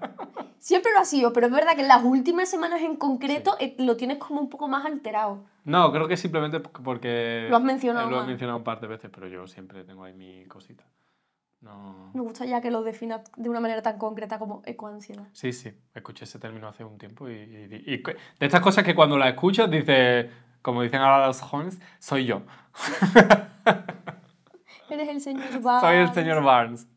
Siempre 0.59 0.93
lo 0.93 1.01
ha 1.01 1.05
sido, 1.05 1.33
pero 1.33 1.47
es 1.47 1.53
verdad 1.53 1.75
que 1.75 1.83
en 1.83 1.89
las 1.89 2.03
últimas 2.05 2.49
semanas 2.49 2.81
en 2.83 2.97
concreto 2.97 3.57
eh, 3.61 3.75
lo 3.79 3.97
tienes 3.97 4.19
como 4.19 4.41
un 4.41 4.49
poco 4.49 4.69
más 4.69 4.85
alterado. 4.87 5.45
No, 5.65 5.93
creo 5.93 6.09
que 6.09 6.17
simplemente 6.17 6.61
porque... 6.61 7.47
Lo 7.51 7.57
has 7.57 7.63
mencionado 7.63 8.09
Lo 8.09 8.17
he 8.17 8.19
más. 8.21 8.29
mencionado 8.29 8.59
un 8.59 8.65
par 8.65 8.81
de 8.81 8.87
veces, 8.87 9.11
pero 9.13 9.27
yo 9.29 9.47
siempre 9.47 9.85
tengo 9.85 10.05
ahí 10.05 10.13
mi 10.15 10.45
cosita. 10.47 10.85
No... 11.61 12.11
Me 12.15 12.21
gusta 12.21 12.45
ya 12.45 12.61
que 12.61 12.71
lo 12.71 12.83
definas 12.83 13.23
de 13.37 13.49
una 13.49 13.61
manera 13.61 13.83
tan 13.83 13.99
concreta 13.99 14.39
como 14.39 14.63
ecoansiedad. 14.67 15.27
Sí, 15.33 15.53
sí, 15.53 15.73
escuché 15.95 16.25
ese 16.25 16.39
término 16.39 16.69
hace 16.69 16.85
un 16.85 16.99
tiempo 16.99 17.29
y, 17.29 17.33
y- 17.35 17.95
y 17.95 17.97
de 18.03 18.17
estas 18.39 18.61
cosas 18.61 18.85
que 18.85 18.95
cuando 18.95 19.17
las 19.19 19.29
escuchas 19.31 19.69
dices, 19.71 20.27
como 20.67 20.83
dicen 20.83 21.01
ahora 21.01 21.29
los 21.29 21.41
jóvenes, 21.41 21.79
soy 22.01 22.25
yo, 22.25 22.43
Eres 24.91 25.09
el 25.09 25.21
señor 25.21 25.63
Barnes. 25.63 25.81
soy 25.81 25.97
el 25.97 26.13
señor 26.13 26.43
Barnes. 26.43 26.89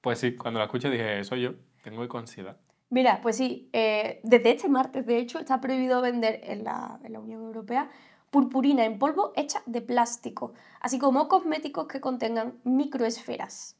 Pues 0.00 0.18
sí, 0.18 0.34
cuando 0.34 0.58
la 0.58 0.64
escuché 0.64 0.90
dije, 0.90 1.22
soy 1.22 1.42
yo, 1.42 1.52
tengo 1.84 2.02
ecoansiedad. 2.02 2.56
Mira, 2.90 3.20
pues 3.22 3.36
sí, 3.36 3.70
eh, 3.72 4.18
desde 4.24 4.50
este 4.50 4.68
martes, 4.68 5.06
de 5.06 5.18
hecho, 5.18 5.38
está 5.38 5.60
prohibido 5.60 6.00
vender 6.00 6.40
en 6.42 6.64
la, 6.64 6.98
en 7.04 7.12
la 7.12 7.20
Unión 7.20 7.42
Europea 7.42 7.88
purpurina 8.30 8.84
en 8.84 8.98
polvo 8.98 9.32
hecha 9.36 9.62
de 9.66 9.82
plástico, 9.82 10.54
así 10.80 10.98
como 10.98 11.28
cosméticos 11.28 11.86
que 11.86 12.00
contengan 12.00 12.54
microesferas. 12.64 13.76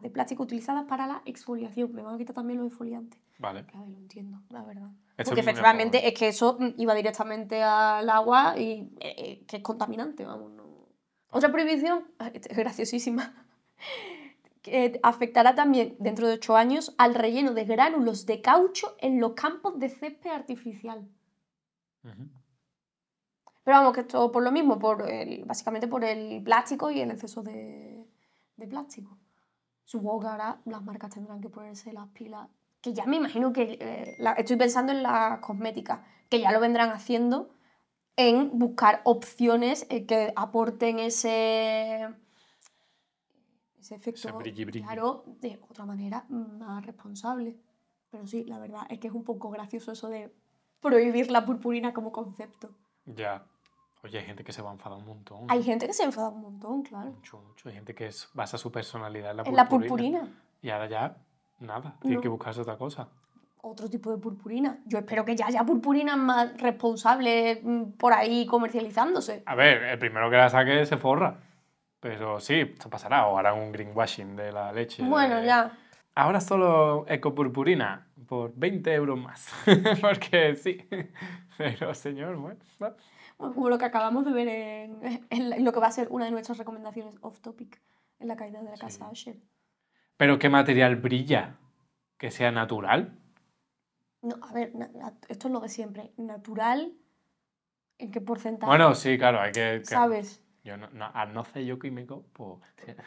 De 0.00 0.10
plástico 0.10 0.42
utilizadas 0.42 0.84
para 0.84 1.06
la 1.06 1.22
exfoliación. 1.24 1.92
Me 1.92 2.02
van 2.02 2.14
a 2.14 2.18
quitar 2.18 2.34
también 2.34 2.58
los 2.58 2.68
exfoliantes. 2.68 3.20
Vale. 3.38 3.64
Claro, 3.66 3.86
lo 3.88 3.96
entiendo, 3.98 4.40
la 4.50 4.62
verdad. 4.64 4.90
Porque 5.16 5.40
efectivamente 5.40 6.06
es 6.08 6.14
que 6.18 6.28
eso 6.28 6.56
mm, 6.60 6.74
iba 6.76 6.94
directamente 6.94 7.62
al 7.62 8.08
agua 8.10 8.58
y 8.58 8.92
eh, 9.00 9.14
eh, 9.18 9.44
que 9.46 9.56
es 9.58 9.62
contaminante, 9.62 10.24
vamos. 10.24 10.52
no. 10.52 10.64
Otra 11.30 11.50
prohibición, 11.52 12.04
graciosísima, 12.56 13.34
que 14.62 14.98
afectará 15.02 15.54
también 15.54 15.96
dentro 15.98 16.26
de 16.26 16.34
ocho 16.34 16.56
años 16.56 16.94
al 16.98 17.14
relleno 17.14 17.52
de 17.54 17.64
gránulos 17.64 18.26
de 18.26 18.40
caucho 18.40 18.96
en 19.00 19.20
los 19.20 19.32
campos 19.34 19.78
de 19.78 19.88
césped 19.88 20.30
artificial. 20.30 21.06
Pero 22.02 23.76
vamos, 23.78 23.92
que 23.92 24.00
esto 24.00 24.32
por 24.32 24.42
lo 24.42 24.50
mismo, 24.50 24.78
por 24.78 25.08
el- 25.10 25.44
básicamente 25.44 25.88
por 25.88 26.02
el 26.04 26.42
plástico 26.42 26.90
y 26.90 27.00
el 27.00 27.10
exceso 27.10 27.42
de, 27.42 28.06
de 28.56 28.66
plástico. 28.66 29.18
Supongo 29.88 30.20
que 30.20 30.26
ahora 30.26 30.60
las 30.66 30.82
marcas 30.84 31.14
tendrán 31.14 31.40
que 31.40 31.48
ponerse 31.48 31.94
las 31.94 32.08
pilas, 32.08 32.46
que 32.82 32.92
ya 32.92 33.06
me 33.06 33.16
imagino 33.16 33.54
que, 33.54 33.78
eh, 33.80 34.16
la- 34.18 34.32
estoy 34.34 34.56
pensando 34.56 34.92
en 34.92 35.02
las 35.02 35.38
cosméticas, 35.38 36.00
que 36.28 36.40
ya 36.42 36.52
lo 36.52 36.60
vendrán 36.60 36.90
haciendo 36.90 37.48
en 38.14 38.58
buscar 38.58 39.00
opciones 39.04 39.86
eh, 39.88 40.04
que 40.04 40.30
aporten 40.36 40.98
ese, 40.98 42.06
ese 43.78 43.94
efecto, 43.94 44.28
Ese 44.28 44.32
brilli, 44.32 44.66
brilli. 44.66 44.84
claro, 44.84 45.24
de 45.40 45.58
otra 45.70 45.86
manera 45.86 46.26
más 46.28 46.84
responsable. 46.84 47.56
Pero 48.10 48.26
sí, 48.26 48.44
la 48.44 48.58
verdad 48.58 48.82
es 48.90 48.98
que 48.98 49.08
es 49.08 49.14
un 49.14 49.24
poco 49.24 49.48
gracioso 49.48 49.92
eso 49.92 50.10
de 50.10 50.30
prohibir 50.80 51.30
la 51.30 51.46
purpurina 51.46 51.94
como 51.94 52.12
concepto. 52.12 52.76
Ya. 53.06 53.46
Oye, 54.04 54.18
hay 54.18 54.24
gente 54.24 54.44
que 54.44 54.52
se 54.52 54.62
va 54.62 54.70
a 54.70 54.72
enfadar 54.74 54.98
un 54.98 55.06
montón. 55.06 55.46
Hay 55.48 55.62
gente 55.62 55.86
que 55.86 55.92
se 55.92 56.04
enfada 56.04 56.28
un 56.28 56.40
montón, 56.42 56.82
claro. 56.82 57.10
Mucho, 57.10 57.38
mucho. 57.40 57.68
Hay 57.68 57.74
gente 57.74 57.94
que 57.94 58.06
es- 58.06 58.28
basa 58.32 58.56
su 58.56 58.70
personalidad 58.70 59.32
en 59.32 59.38
la 59.38 59.42
En 59.42 59.52
purpurina. 59.52 59.62
la 59.62 59.68
purpurina. 59.68 60.28
Y 60.62 60.70
ahora 60.70 60.86
ya, 60.88 61.16
nada, 61.60 61.96
tiene 62.00 62.16
No. 62.16 62.22
que 62.22 62.28
buscarse 62.28 62.60
otra 62.60 62.76
cosa. 62.76 63.08
Otro 63.60 63.90
tipo 63.90 64.12
de 64.12 64.18
purpurina. 64.18 64.78
Yo 64.86 64.98
espero 64.98 65.24
que 65.24 65.34
ya 65.34 65.46
haya 65.46 65.64
purpurinas 65.64 66.16
más 66.16 66.56
responsables 66.60 67.58
mm, 67.62 67.82
por 67.98 68.12
ahí 68.12 68.46
comercializándose. 68.46 69.42
A 69.46 69.54
ver, 69.56 69.82
el 69.82 69.98
primero 69.98 70.30
que 70.30 70.36
la 70.36 70.48
saque 70.48 70.86
se 70.86 70.96
forra. 70.96 71.40
Pero 72.00 72.38
sí, 72.38 72.60
esto 72.60 72.88
pasará. 72.88 73.26
O 73.26 73.36
harán 73.36 73.58
un 73.58 73.72
greenwashing 73.72 74.36
de 74.36 74.52
la 74.52 74.70
leche. 74.72 75.02
Bueno, 75.02 75.36
de- 75.40 75.46
ya. 75.46 75.76
Ahora 76.18 76.40
solo 76.40 77.04
ecopurpurina 77.08 78.08
por 78.26 78.52
20 78.56 78.92
euros 78.92 79.16
más. 79.20 79.52
Porque 80.00 80.56
sí. 80.56 80.78
Pero 81.56 81.94
señor, 81.94 82.34
bueno. 82.36 82.58
Bueno, 82.80 83.54
Como 83.54 83.68
lo 83.68 83.78
que 83.78 83.84
acabamos 83.84 84.24
de 84.24 84.32
ver 84.32 84.48
en, 84.48 85.26
en 85.30 85.64
lo 85.64 85.70
que 85.72 85.78
va 85.78 85.86
a 85.86 85.92
ser 85.92 86.08
una 86.10 86.24
de 86.24 86.32
nuestras 86.32 86.58
recomendaciones 86.58 87.14
off 87.20 87.38
topic 87.40 87.80
en 88.18 88.26
la 88.26 88.34
caída 88.34 88.60
de 88.60 88.68
la 88.70 88.76
casa 88.76 88.98
Sí. 88.98 89.04
Asher. 89.30 89.36
Pero 90.16 90.40
¿qué 90.40 90.48
material 90.48 90.96
brilla? 90.96 91.54
Que 92.18 92.32
sea 92.32 92.50
natural. 92.50 93.16
No, 94.22 94.34
a 94.42 94.52
ver, 94.52 94.72
esto 95.28 95.46
es 95.46 95.52
lo 95.54 95.60
de 95.60 95.68
siempre. 95.68 96.10
Natural, 96.16 96.94
¿en 97.98 98.10
qué 98.10 98.20
porcentaje? 98.20 98.68
Bueno, 98.68 98.92
sí, 98.96 99.16
claro, 99.18 99.40
hay 99.40 99.52
que... 99.52 99.78
que- 99.78 99.84
¿Sabes? 99.84 100.42
Yo 100.64 100.76
no, 100.76 100.88
no- 100.90 101.10
al 101.14 101.32
no 101.32 101.44
ser 101.44 101.64
yo 101.64 101.78
químico, 101.78 102.24
pues 102.32 102.58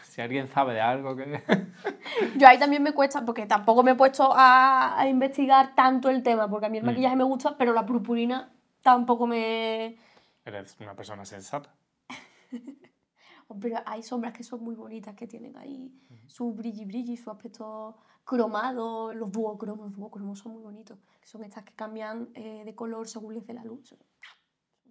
si, 0.06 0.14
si 0.14 0.22
alguien 0.22 0.48
sabe 0.48 0.74
de 0.74 0.82
algo 0.82 1.16
que... 1.16 1.44
Yo 2.38 2.48
ahí 2.48 2.58
también 2.58 2.82
me 2.82 2.94
cuesta, 2.94 3.24
porque 3.26 3.46
tampoco 3.46 3.84
me 3.84 3.92
he 3.92 3.96
puesto 3.96 4.32
a, 4.34 5.00
a 5.00 5.08
investigar 5.08 5.76
tanto 5.76 6.10
el 6.10 6.24
tema, 6.24 6.48
porque 6.50 6.66
a 6.66 6.70
mí 6.70 6.78
el 6.78 6.84
Mm. 6.84 6.88
maquillaje 6.88 7.16
me 7.16 7.24
gusta, 7.24 7.58
pero 7.58 7.74
la 7.74 7.86
purpurina 7.86 8.52
tampoco 8.82 9.28
me... 9.28 9.98
Eres 10.46 10.76
una 10.80 10.96
persona 10.96 11.24
sensata. 11.26 11.74
Pero 13.60 13.78
hay 13.86 14.02
sombras 14.02 14.32
que 14.34 14.44
son 14.44 14.64
muy 14.64 14.76
bonitas, 14.76 15.14
que 15.16 15.28
tienen 15.28 15.58
ahí 15.58 15.92
su 16.26 16.54
brilli 16.54 16.86
brilli, 16.86 17.18
su 17.18 17.30
aspecto 17.30 17.98
cromado, 18.24 19.14
los 19.14 19.30
duocromos, 19.32 19.88
los 19.88 19.96
duocromos 19.98 20.40
son 20.40 20.54
muy 20.54 20.62
bonitos, 20.64 20.98
son 21.24 21.44
estas 21.44 21.66
que 21.66 21.74
cambian 21.74 22.30
eh, 22.34 22.64
de 22.64 22.74
color 22.76 23.08
según 23.10 23.34
les 23.36 23.46
dé 23.46 23.54
la 23.54 23.64
luz. 23.66 23.90
Son 23.90 24.00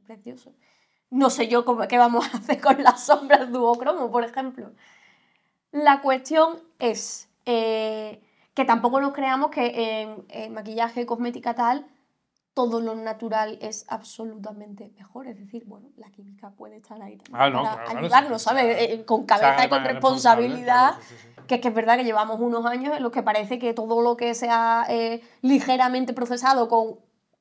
preciosos. 0.05 0.55
No 1.11 1.29
sé 1.29 1.49
yo 1.49 1.65
cómo, 1.65 1.87
qué 1.89 1.99
vamos 1.99 2.27
a 2.33 2.39
hacer 2.39 2.61
con 2.61 2.83
las 2.83 3.05
sombras 3.05 3.51
duocromo, 3.51 4.11
por 4.11 4.25
ejemplo. 4.25 4.71
La 5.73 6.01
cuestión 6.01 6.59
es 6.79 7.29
eh, 7.47 8.21
que 8.55 8.65
tampoco 8.65 9.01
nos 9.01 9.13
creamos 9.13 9.51
que 9.51 10.03
en, 10.03 10.25
en 10.29 10.55
maquillaje, 10.55 11.07
cosmética 11.07 11.55
tal, 11.55 11.87
todo 12.55 12.81
lo 12.81 12.95
natural 12.95 13.59
es 13.61 13.87
absolutamente 13.89 14.91
mejor. 14.97 15.27
Es 15.29 15.39
decir, 15.39 15.65
bueno, 15.67 15.89
la 15.97 16.11
química 16.11 16.51
puede 16.51 16.77
estar 16.77 17.01
ahí 17.01 17.17
también 17.17 17.43
Ah, 17.43 17.51
no, 17.51 17.63
para 17.63 17.85
claro, 17.85 17.99
ayudarnos, 18.01 18.43
¿sabes? 18.43 18.77
Eh, 18.79 19.05
con 19.05 19.25
cabeza 19.25 19.65
y 19.65 19.69
con 19.69 19.85
responsabilidad. 19.85 20.91
claro, 20.91 21.03
sí. 21.09 21.15
Que 21.47 21.57
es 21.57 21.61
que 21.61 21.69
es 21.69 21.75
verdad 21.75 21.97
que 21.97 22.05
llevamos 22.05 22.39
unos 22.41 22.65
años 22.67 22.97
en 22.97 23.03
los 23.03 23.11
que 23.13 23.23
parece 23.23 23.59
que 23.59 23.75
todo 23.75 24.03
lo 24.03 24.17
que 24.17 24.35
sea 24.35 24.87
eh, 24.89 25.21
ligeramente 25.43 26.13
procesado 26.13 26.69
con 26.69 26.97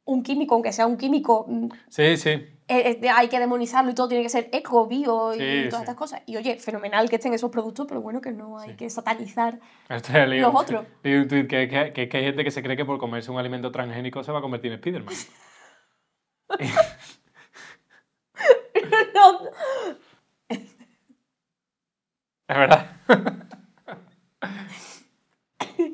un 0.05 0.23
químico, 0.23 0.55
aunque 0.55 0.73
sea 0.73 0.87
un 0.87 0.97
químico, 0.97 1.45
mm, 1.47 1.67
Sí, 1.89 2.17
sí. 2.17 2.47
Hay 2.69 3.27
que 3.29 3.39
demonizarlo 3.39 3.91
y 3.91 3.95
todo 3.95 4.07
tiene 4.07 4.23
que 4.23 4.29
ser 4.29 4.49
eco, 4.51 4.87
bio 4.87 5.33
y 5.33 5.37
Sí, 5.39 5.69
todas 5.69 5.79
sí. 5.79 5.83
estas 5.83 5.95
cosas. 5.95 6.21
Y 6.25 6.37
oye, 6.37 6.57
fenomenal 6.59 7.09
que 7.09 7.15
estén 7.15 7.33
esos 7.33 7.49
productos, 7.51 7.85
pero 7.87 8.01
bueno, 8.01 8.21
que 8.21 8.31
no 8.31 8.59
hay 8.59 8.71
Sí. 8.71 8.75
que 8.77 8.89
satanizar. 8.89 9.59
Este 9.89 10.27
Los 10.39 10.55
otros. 10.55 10.85
leí 11.03 11.15
un 11.15 11.27
tuit 11.27 11.47
que, 11.49 11.67
que, 11.67 11.93
que, 11.93 12.09
que 12.09 12.17
hay 12.17 12.23
gente 12.25 12.43
que 12.43 12.51
se 12.51 12.61
cree 12.61 12.77
que 12.77 12.85
por 12.85 12.99
comerse 12.99 13.31
un 13.31 13.39
alimento 13.39 13.71
transgénico 13.71 14.23
se 14.23 14.31
va 14.31 14.39
a 14.39 14.41
convertir 14.41 14.71
en 14.71 14.77
Spiderman. 14.79 15.13
No, 19.13 19.39
Es 22.47 22.57
verdad. 22.57 22.95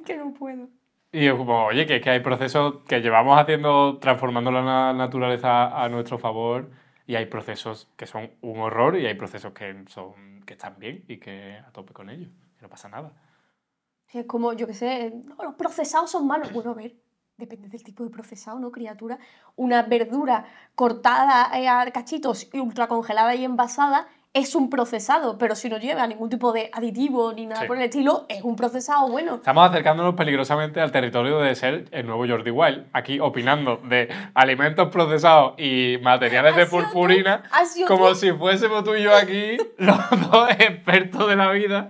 que 0.06 0.18
no 0.18 0.34
puedo. 0.34 0.70
Y 1.15 1.28
es 1.28 1.34
como, 1.34 1.65
oye, 1.65 1.86
que, 1.86 2.01
que 2.01 2.10
hay 2.10 2.19
procesos 2.19 2.75
que 2.88 2.99
llevamos 3.01 3.39
haciendo, 3.39 3.97
transformando 3.99 4.51
la 4.51 4.62
na- 4.63 4.93
naturaleza 4.93 5.51
a 5.84 5.88
nuestro 5.89 6.17
favor, 6.19 6.69
y 7.08 7.15
hay 7.15 7.28
procesos 7.28 7.88
que 7.95 8.06
son 8.06 8.32
un 8.41 8.60
horror 8.60 8.97
y 8.97 9.06
hay 9.06 9.13
procesos 9.13 9.54
que, 9.54 9.86
son, 9.88 10.41
que 10.45 10.54
están 10.54 10.75
bien 10.78 11.06
y 11.08 11.17
que 11.17 11.58
a 11.67 11.71
tope 11.71 11.93
con 11.93 12.10
ellos. 12.10 12.30
no 12.62 12.67
pasa 12.69 12.89
nada. 12.89 13.12
Es 14.12 14.25
como, 14.25 14.54
yo 14.54 14.65
qué 14.67 14.73
sé, 14.73 15.12
no, 15.25 15.36
los 15.43 15.56
procesados 15.56 16.12
son 16.12 16.25
malos. 16.28 16.51
Bueno, 16.51 16.71
a 16.71 16.73
ver, 16.73 16.95
depende 17.38 17.67
del 17.69 17.84
tipo 17.84 18.04
de 18.04 18.10
procesado, 18.10 18.60
¿no, 18.60 18.71
criatura? 18.71 19.17
Una 19.56 19.84
verdura 19.84 20.45
cortada 20.73 21.49
eh, 21.60 21.67
a 21.67 21.89
cachitos 21.91 22.49
y 22.54 22.60
ultracongelada 22.60 23.36
y 23.36 23.45
envasada 23.45 24.08
es 24.36 24.54
un 24.54 24.69
procesado, 24.69 25.38
pero 25.38 25.56
si 25.56 25.69
no 25.69 25.78
lleva 25.78 26.06
ningún 26.06 26.30
tipo 26.30 26.52
de 26.52 26.69
aditivo 26.74 27.32
ni 27.34 27.45
nada 27.45 27.62
Sí. 27.62 27.67
por 27.67 27.78
el 27.78 27.84
estilo, 27.84 28.26
es 28.28 28.43
un 28.43 28.56
procesado 28.58 29.08
bueno. 29.08 29.36
Estamos 29.36 29.69
acercándonos 29.69 30.13
peligrosamente 30.15 30.82
al 30.82 30.91
territorio 30.91 31.39
de 31.39 31.56
ser 31.56 31.86
el 31.91 32.06
nuevo 32.06 32.28
Jordi 32.28 32.52
Wild, 32.52 32.86
aquí 32.91 33.19
opinando 33.19 33.78
de 33.78 34.10
alimentos 34.34 34.89
procesados 34.89 35.54
y 35.58 35.98
materiales 36.02 36.54
de 36.56 36.65
tú, 36.65 36.71
purpurina, 36.71 37.43
como 37.88 38.10
tú. 38.10 38.15
si 38.15 38.32
fuésemos 38.34 38.84
tú 38.84 38.93
y 38.93 39.04
yo 39.04 39.15
aquí, 39.15 39.56
los 39.78 39.98
dos 40.30 40.50
expertos 40.52 41.30
de 41.30 41.36
la 41.38 41.52
vida. 41.52 41.89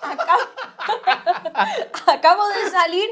Acabo 2.06 2.42
de 2.48 2.70
salir 2.70 3.04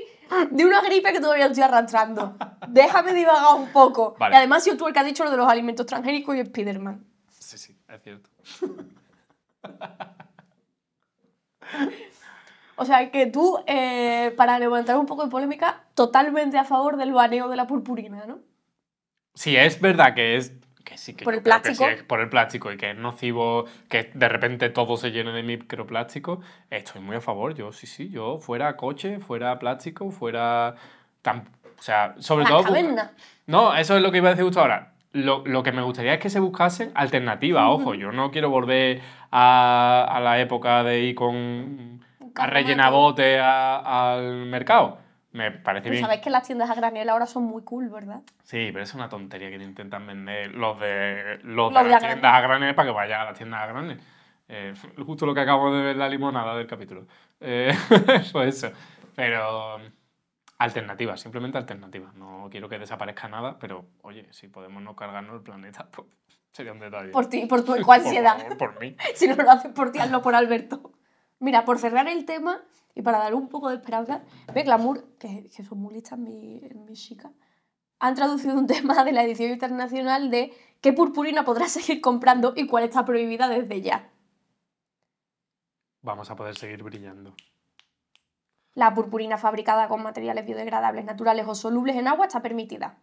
de 0.50 0.66
una 0.66 0.80
gripe 0.82 1.12
que 1.12 1.20
todavía 1.20 1.46
estoy 1.46 1.62
arrastrando. 1.64 2.36
Déjame 2.68 3.12
divagar 3.12 3.54
un 3.56 3.68
poco. 3.72 4.14
Vale. 4.18 4.34
Y 4.34 4.38
además, 4.38 4.62
si 4.64 4.76
tú 4.76 4.86
el 4.86 4.92
que 4.92 4.98
has 5.00 5.06
dicho 5.06 5.24
lo 5.24 5.30
de 5.30 5.36
los 5.36 5.48
alimentos 5.48 5.86
transgénicos 5.86 6.36
y 6.36 6.44
Spiderman. 6.44 7.04
Sí, 7.30 7.58
sí, 7.58 7.76
es 7.88 8.02
cierto. 8.02 8.28
O 12.76 12.84
sea, 12.84 13.10
que 13.10 13.26
tú, 13.26 13.58
eh, 13.66 14.32
para 14.36 14.58
levantar 14.58 14.96
un 14.98 15.06
poco 15.06 15.24
de 15.24 15.30
polémica, 15.30 15.82
totalmente 15.94 16.58
a 16.58 16.64
favor 16.64 16.96
del 16.96 17.12
baneo 17.12 17.48
de 17.48 17.56
la 17.56 17.66
purpurina, 17.66 18.24
¿no? 18.26 18.38
Sí, 19.34 19.56
es 19.56 19.80
verdad 19.80 20.14
que 20.14 20.36
es. 20.36 20.52
Que 20.84 20.96
sí, 20.96 21.14
que 21.14 21.24
Por 21.24 21.34
el 21.34 21.40
que 21.40 21.44
plástico. 21.44 21.84
sí 21.84 22.02
por 22.06 22.20
el 22.20 22.28
plástico 22.30 22.72
y 22.72 22.76
que 22.76 22.92
es 22.92 22.96
nocivo, 22.96 23.66
que 23.88 24.10
de 24.14 24.28
repente 24.28 24.70
todo 24.70 24.96
se 24.96 25.10
llene 25.10 25.32
de 25.32 25.42
microplástico. 25.42 26.40
Estoy 26.70 27.02
muy 27.02 27.16
a 27.16 27.20
favor. 27.20 27.54
Yo, 27.54 27.72
sí, 27.72 27.86
sí, 27.86 28.08
yo 28.10 28.38
fuera 28.38 28.76
coche, 28.76 29.18
fuera 29.18 29.58
plástico, 29.58 30.10
fuera. 30.10 30.76
tan- 31.20 31.48
o 31.78 31.82
sea, 31.82 32.14
sobre 32.20 32.44
Las 32.44 32.52
todo. 32.52 32.62
cavernas. 32.64 33.10
No, 33.46 33.74
eso 33.74 33.96
es 33.96 34.02
lo 34.02 34.10
que 34.12 34.18
iba 34.18 34.28
a 34.28 34.30
decir 34.30 34.44
justo 34.44 34.60
ahora. 34.60 34.92
Lo, 35.12 35.42
lo 35.46 35.62
que 35.62 35.72
me 35.72 35.82
gustaría 35.82 36.14
es 36.14 36.20
que 36.20 36.30
se 36.30 36.40
buscasen 36.40 36.92
alternativas. 36.94 37.64
Ojo, 37.68 37.94
yo 37.94 38.12
no 38.12 38.30
quiero 38.30 38.50
volver 38.50 39.00
a, 39.30 40.06
a 40.08 40.20
la 40.20 40.38
época 40.40 40.82
de 40.84 41.00
ir 41.00 41.14
con. 41.14 42.04
A 42.34 42.46
rellenar 42.46 42.92
bote 42.92 43.40
al 43.40 44.46
mercado. 44.46 44.98
Me 45.32 45.50
parece 45.50 45.90
bien. 45.90 46.02
sabéis 46.02 46.20
que 46.20 46.30
las 46.30 46.46
tiendas 46.46 46.70
a 46.70 46.74
granel 46.74 47.08
ahora 47.08 47.26
son 47.26 47.44
muy 47.44 47.62
cool, 47.62 47.88
¿verdad? 47.88 48.22
Sí, 48.42 48.70
pero 48.72 48.82
es 48.82 48.94
una 48.94 49.08
tontería 49.08 49.50
que 49.50 49.58
te 49.58 49.64
intentan 49.64 50.06
vender 50.06 50.54
los 50.54 50.80
de, 50.80 51.38
los 51.42 51.72
Los 51.72 51.82
de 51.82 51.84
de 51.84 51.90
las 51.90 52.02
a 52.02 52.06
tiendas 52.06 52.34
a 52.34 52.40
granel 52.40 52.74
para 52.74 52.88
que 52.88 52.94
vaya 52.94 53.22
a 53.22 53.24
las 53.26 53.36
tiendas 53.36 53.60
a 53.60 53.66
granel. 53.66 54.00
Eh, 54.48 54.72
justo 55.04 55.26
lo 55.26 55.34
que 55.34 55.40
acabo 55.40 55.72
de 55.74 55.82
ver 55.82 55.96
la 55.96 56.08
limonada 56.08 56.56
del 56.56 56.66
capítulo. 56.66 57.06
Eh, 57.40 57.72
pues 58.32 58.64
eso. 58.64 58.74
Pero 59.14 59.78
alternativas, 60.58 61.20
simplemente 61.20 61.58
alternativas. 61.58 62.14
No 62.14 62.48
quiero 62.50 62.68
que 62.68 62.78
desaparezca 62.78 63.28
nada, 63.28 63.58
pero 63.58 63.86
oye, 64.02 64.26
si 64.32 64.48
podemos 64.48 64.82
no 64.82 64.94
cargarnos 64.96 65.36
el 65.36 65.42
planeta, 65.42 65.88
pues 65.92 66.08
sería 66.52 66.72
un 66.72 66.80
detalle. 66.80 67.10
Por 67.10 67.26
ti, 67.26 67.46
por 67.46 67.64
tu 67.64 67.76
Por 67.76 67.94
ansiedad. 67.94 68.38
favor, 68.38 68.58
por 68.58 68.80
mí. 68.80 68.96
si 69.14 69.28
no 69.28 69.36
lo 69.36 69.50
haces 69.50 69.72
por 69.72 69.92
ti, 69.92 69.98
hazlo 70.00 70.22
por 70.22 70.34
Alberto. 70.34 70.92
Mira, 71.40 71.64
por 71.64 71.78
cerrar 71.78 72.08
el 72.08 72.24
tema 72.24 72.62
y 72.94 73.02
para 73.02 73.18
dar 73.18 73.34
un 73.34 73.48
poco 73.48 73.68
de 73.68 73.76
esperanza, 73.76 74.22
ve 74.52 74.64
Glamour, 74.64 75.16
que, 75.18 75.48
que 75.54 75.62
son 75.64 75.78
muy 75.78 75.94
listas 75.94 76.18
mis 76.18 76.74
mi 76.74 76.92
chicas, 76.94 77.30
han 78.00 78.14
traducido 78.16 78.54
un 78.54 78.66
tema 78.66 79.04
de 79.04 79.12
la 79.12 79.22
edición 79.22 79.52
internacional 79.52 80.30
de 80.30 80.52
qué 80.80 80.92
purpurina 80.92 81.44
podrás 81.44 81.72
seguir 81.72 82.00
comprando 82.00 82.54
y 82.56 82.66
cuál 82.66 82.84
está 82.84 83.04
prohibida 83.04 83.48
desde 83.48 83.80
ya. 83.80 84.10
Vamos 86.02 86.30
a 86.30 86.36
poder 86.36 86.56
seguir 86.56 86.82
brillando. 86.82 87.34
La 88.78 88.94
purpurina 88.94 89.36
fabricada 89.38 89.88
con 89.88 90.04
materiales 90.04 90.46
biodegradables, 90.46 91.04
naturales 91.04 91.44
o 91.48 91.56
solubles 91.56 91.96
en 91.96 92.06
agua 92.06 92.26
está 92.26 92.42
permitida. 92.42 92.96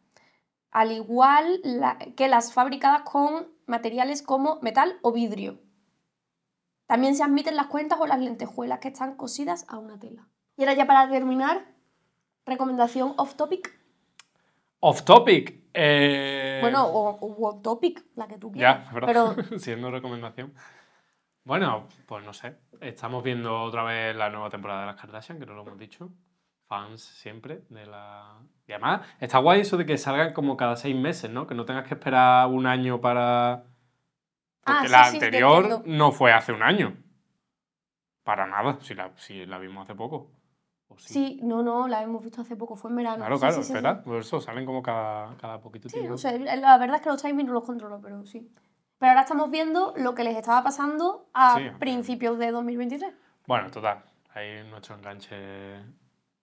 Al 0.72 0.94
igual 0.94 1.60
la- 1.66 1.98
que 2.16 2.30
las 2.30 2.54
fabricadas 2.54 3.02
con 3.02 3.50
materiales 3.66 4.22
como 4.22 4.58
metal 4.62 4.98
o 5.02 5.12
vidrio. 5.12 5.60
También 6.88 7.14
se 7.14 7.24
admiten 7.24 7.58
las 7.58 7.68
cuentas 7.68 8.00
o 8.00 8.08
las 8.08 8.22
lentejuelas 8.22 8.80
que 8.80 8.88
están 8.88 9.18
cosidas 9.18 9.66
a 9.68 9.78
una 9.78 10.00
tela. 10.00 10.30
Y 10.56 10.62
ahora 10.62 10.76
ya 10.76 10.88
para 10.88 11.10
terminar, 11.10 11.66
recomendación 12.46 13.14
off 13.18 13.36
topic. 13.36 13.78
Off 14.80 15.04
topic. 15.04 15.62
eh, 15.74 16.60
Bueno, 16.62 16.86
o, 16.88 17.18
o 17.20 17.50
on 17.50 17.62
topic, 17.62 18.02
la 18.16 18.28
que 18.30 18.38
tú 18.38 18.50
quieras. 18.54 18.86
Ya, 18.94 19.00
Pero 19.06 19.36
siendo 19.60 19.92
recomendación. 19.92 20.54
Bueno, 21.46 21.88
pues 22.08 22.26
no 22.26 22.34
sé. 22.34 22.58
Estamos 22.82 23.24
viendo 23.24 23.62
otra 23.62 23.84
vez 23.84 24.16
la 24.16 24.30
nueva 24.30 24.50
temporada 24.50 24.82
de 24.82 24.88
las 24.88 24.96
Kardashian, 25.00 25.40
que 25.40 25.46
no 25.46 25.54
lo 25.54 25.62
hemos 25.62 25.78
dicho. 25.78 26.10
Fans 26.68 27.02
siempre 27.04 27.62
de 27.70 27.86
la. 27.86 28.40
Y 28.68 28.72
además, 28.72 29.08
está 29.20 29.38
guay 29.38 29.62
eso 29.62 29.78
de 29.78 29.86
que 29.86 29.98
salgan 30.00 30.34
como 30.34 30.58
cada 30.58 30.76
seis 30.76 30.96
meses, 30.96 31.30
¿no? 31.30 31.46
Que 31.46 31.54
no 31.54 31.64
tengas 31.66 31.88
que 31.88 31.94
esperar 31.94 32.48
un 32.48 32.66
año 32.66 33.00
para. 33.00 33.54
Ah, 33.54 33.64
Porque 34.66 34.88
sí, 34.88 34.92
la 34.92 35.04
sí, 35.06 35.20
te 35.20 35.26
anterior 35.26 35.64
entiendo. 35.66 35.84
no 35.86 36.12
fue 36.12 36.34
hace 36.34 36.52
un 36.52 36.64
año. 36.64 36.98
Para 38.24 38.48
nada, 38.48 38.80
si 38.82 38.96
la, 38.96 39.12
si 39.18 39.46
la 39.46 39.60
vimos 39.60 39.84
hace 39.84 39.94
poco. 39.94 40.32
¿O 40.88 40.98
sí? 40.98 41.14
sí, 41.14 41.40
no, 41.44 41.62
no, 41.62 41.88
la 41.88 42.02
hemos 42.02 42.24
visto 42.24 42.42
hace 42.42 42.56
poco, 42.56 42.76
fue 42.76 42.90
en 42.90 42.96
verano. 42.98 43.18
Claro, 43.18 43.36
Sí, 43.36 43.42
claro, 43.42 43.56
sí, 43.58 43.62
sí, 43.62 43.68
sí. 43.68 43.74
espera. 43.74 44.02
Por 44.02 44.18
eso 44.18 44.42
salen 44.42 44.66
como 44.66 44.82
cada, 44.82 45.36
cada 45.38 45.62
poquito 45.62 45.88
Sí, 45.90 45.98
tiempo. 45.98 46.16
o 46.16 46.18
sea, 46.18 46.32
la 46.32 46.78
verdad 46.80 46.96
es 46.96 47.02
que 47.04 47.10
los 47.10 47.22
timings 47.22 47.46
no 47.48 47.54
los 47.54 47.64
controlo, 47.66 48.02
pero 48.02 48.26
sí. 48.26 48.52
Pero 48.98 49.10
ahora 49.12 49.22
estamos 49.22 49.52
viendo 49.52 49.94
lo 49.98 50.16
que 50.16 50.24
les 50.24 50.36
estaba 50.38 50.64
pasando 50.64 51.28
a 51.34 51.58
Sí, 51.58 51.64
principios 51.80 52.38
de 52.40 52.52
2023. 52.52 53.14
Bueno, 53.48 53.70
total. 53.70 54.04
Ahí 54.34 54.64
nuestro 54.70 54.96
enganche. 54.96 55.36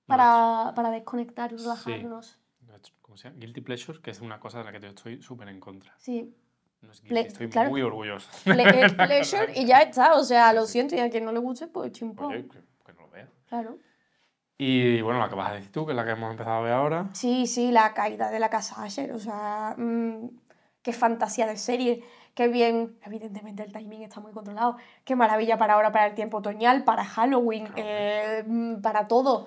Para, 0.06 0.72
para 0.74 0.90
desconectar 0.90 1.52
y 1.52 1.58
Sí. 1.58 1.64
relajarnos. 1.64 2.38
nuestro- 2.60 2.94
¿Cómo 3.02 3.16
se 3.16 3.28
llama? 3.28 3.38
Guilty 3.40 3.60
pleasure, 3.60 4.00
que 4.00 4.10
es 4.10 4.20
una 4.20 4.40
cosa 4.40 4.58
de 4.58 4.64
la 4.64 4.72
que 4.72 4.80
yo 4.80 4.88
estoy 4.88 5.20
súper 5.22 5.48
en 5.48 5.60
contra. 5.60 5.92
Sí. 5.98 6.34
No 6.80 6.90
es 6.90 7.02
guilty, 7.02 7.14
Ple- 7.14 7.26
estoy 7.26 7.48
claro. 7.50 7.70
muy 7.70 7.82
orgulloso. 7.82 8.28
Ple- 8.44 8.84
es 8.84 8.92
pleasure 8.94 9.52
y 9.54 9.66
ya 9.66 9.80
está. 9.82 10.14
O 10.14 10.24
sea, 10.24 10.52
lo 10.52 10.66
siento 10.66 10.94
y 10.96 11.00
a 11.00 11.10
quien 11.10 11.24
no 11.24 11.32
le 11.32 11.38
guste, 11.38 11.66
pues 11.68 11.92
chimpón. 11.92 12.32
Oye, 12.32 12.48
que, 12.48 12.58
que 12.84 12.92
no 12.94 13.02
lo 13.02 13.10
vea. 13.10 13.28
Claro. 13.48 13.78
Y 14.58 15.00
bueno, 15.02 15.18
la 15.20 15.28
que 15.28 15.34
vas 15.34 15.50
a 15.50 15.54
decir 15.54 15.72
tú, 15.72 15.84
que 15.84 15.92
es 15.92 15.96
la 15.96 16.04
que 16.04 16.12
hemos 16.12 16.30
empezado 16.30 16.56
a 16.58 16.60
ver 16.62 16.72
ahora. 16.72 17.08
Sí, 17.12 17.46
sí, 17.46 17.72
la 17.72 17.92
caída 17.94 18.30
de 18.30 18.38
la 18.38 18.48
casa 18.48 18.82
Asher. 18.82 19.12
O 19.12 19.18
sea, 19.18 19.74
mm, 19.76 20.28
qué 20.82 20.92
fantasía 20.92 21.46
de 21.46 21.56
serie. 21.56 22.04
Qué 22.34 22.48
bien. 22.48 22.98
Evidentemente 23.04 23.62
el 23.62 23.72
timing 23.72 24.02
está 24.02 24.20
muy 24.20 24.32
controlado. 24.32 24.76
Qué 25.04 25.16
maravilla 25.16 25.58
para 25.58 25.74
ahora, 25.74 25.92
para 25.92 26.06
el 26.06 26.14
tiempo 26.14 26.38
otoñal, 26.38 26.84
para 26.84 27.04
Halloween, 27.04 27.66
Claro. 27.66 27.82
eh, 27.84 28.44
mm, 28.46 28.80
para 28.80 29.06
todo. 29.08 29.46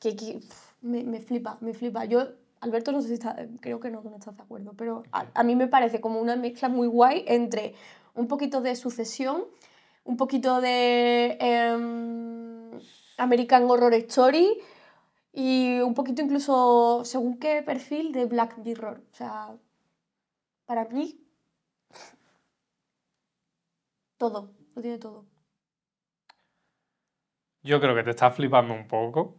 Que, 0.00 0.40
me, 0.80 1.02
me 1.04 1.20
flipa, 1.20 1.58
me 1.60 1.74
flipa. 1.74 2.04
Yo, 2.04 2.28
Alberto, 2.60 2.92
no 2.92 3.00
sé 3.02 3.08
si 3.08 3.14
está, 3.14 3.36
creo 3.60 3.78
que 3.80 3.90
no, 3.90 4.02
que 4.02 4.08
no 4.10 4.16
estás 4.16 4.36
de 4.36 4.42
acuerdo, 4.42 4.72
pero 4.76 5.02
a, 5.12 5.26
a 5.34 5.42
mí 5.42 5.54
me 5.56 5.66
parece 5.66 6.00
como 6.00 6.20
una 6.20 6.36
mezcla 6.36 6.68
muy 6.68 6.86
guay 6.86 7.24
entre 7.26 7.74
un 8.14 8.26
poquito 8.28 8.60
de 8.60 8.74
sucesión, 8.76 9.44
un 10.04 10.16
poquito 10.16 10.60
de 10.60 11.36
em, 11.40 12.70
American 13.18 13.70
Horror 13.70 13.94
Story 13.94 14.58
y 15.32 15.80
un 15.80 15.94
poquito 15.94 16.22
incluso, 16.22 17.02
según 17.04 17.38
qué 17.38 17.62
perfil, 17.62 18.12
de 18.12 18.26
Black 18.26 18.56
Mirror. 18.58 19.02
O 19.12 19.14
sea, 19.16 19.48
para 20.66 20.84
mí, 20.86 21.18
todo, 24.30 24.50
lo 24.74 24.82
tiene 24.82 24.98
todo. 24.98 25.26
Yo 27.62 27.80
creo 27.80 27.94
que 27.94 28.02
te 28.02 28.10
estás 28.10 28.34
flipando 28.34 28.74
un 28.74 28.86
poco. 28.86 29.36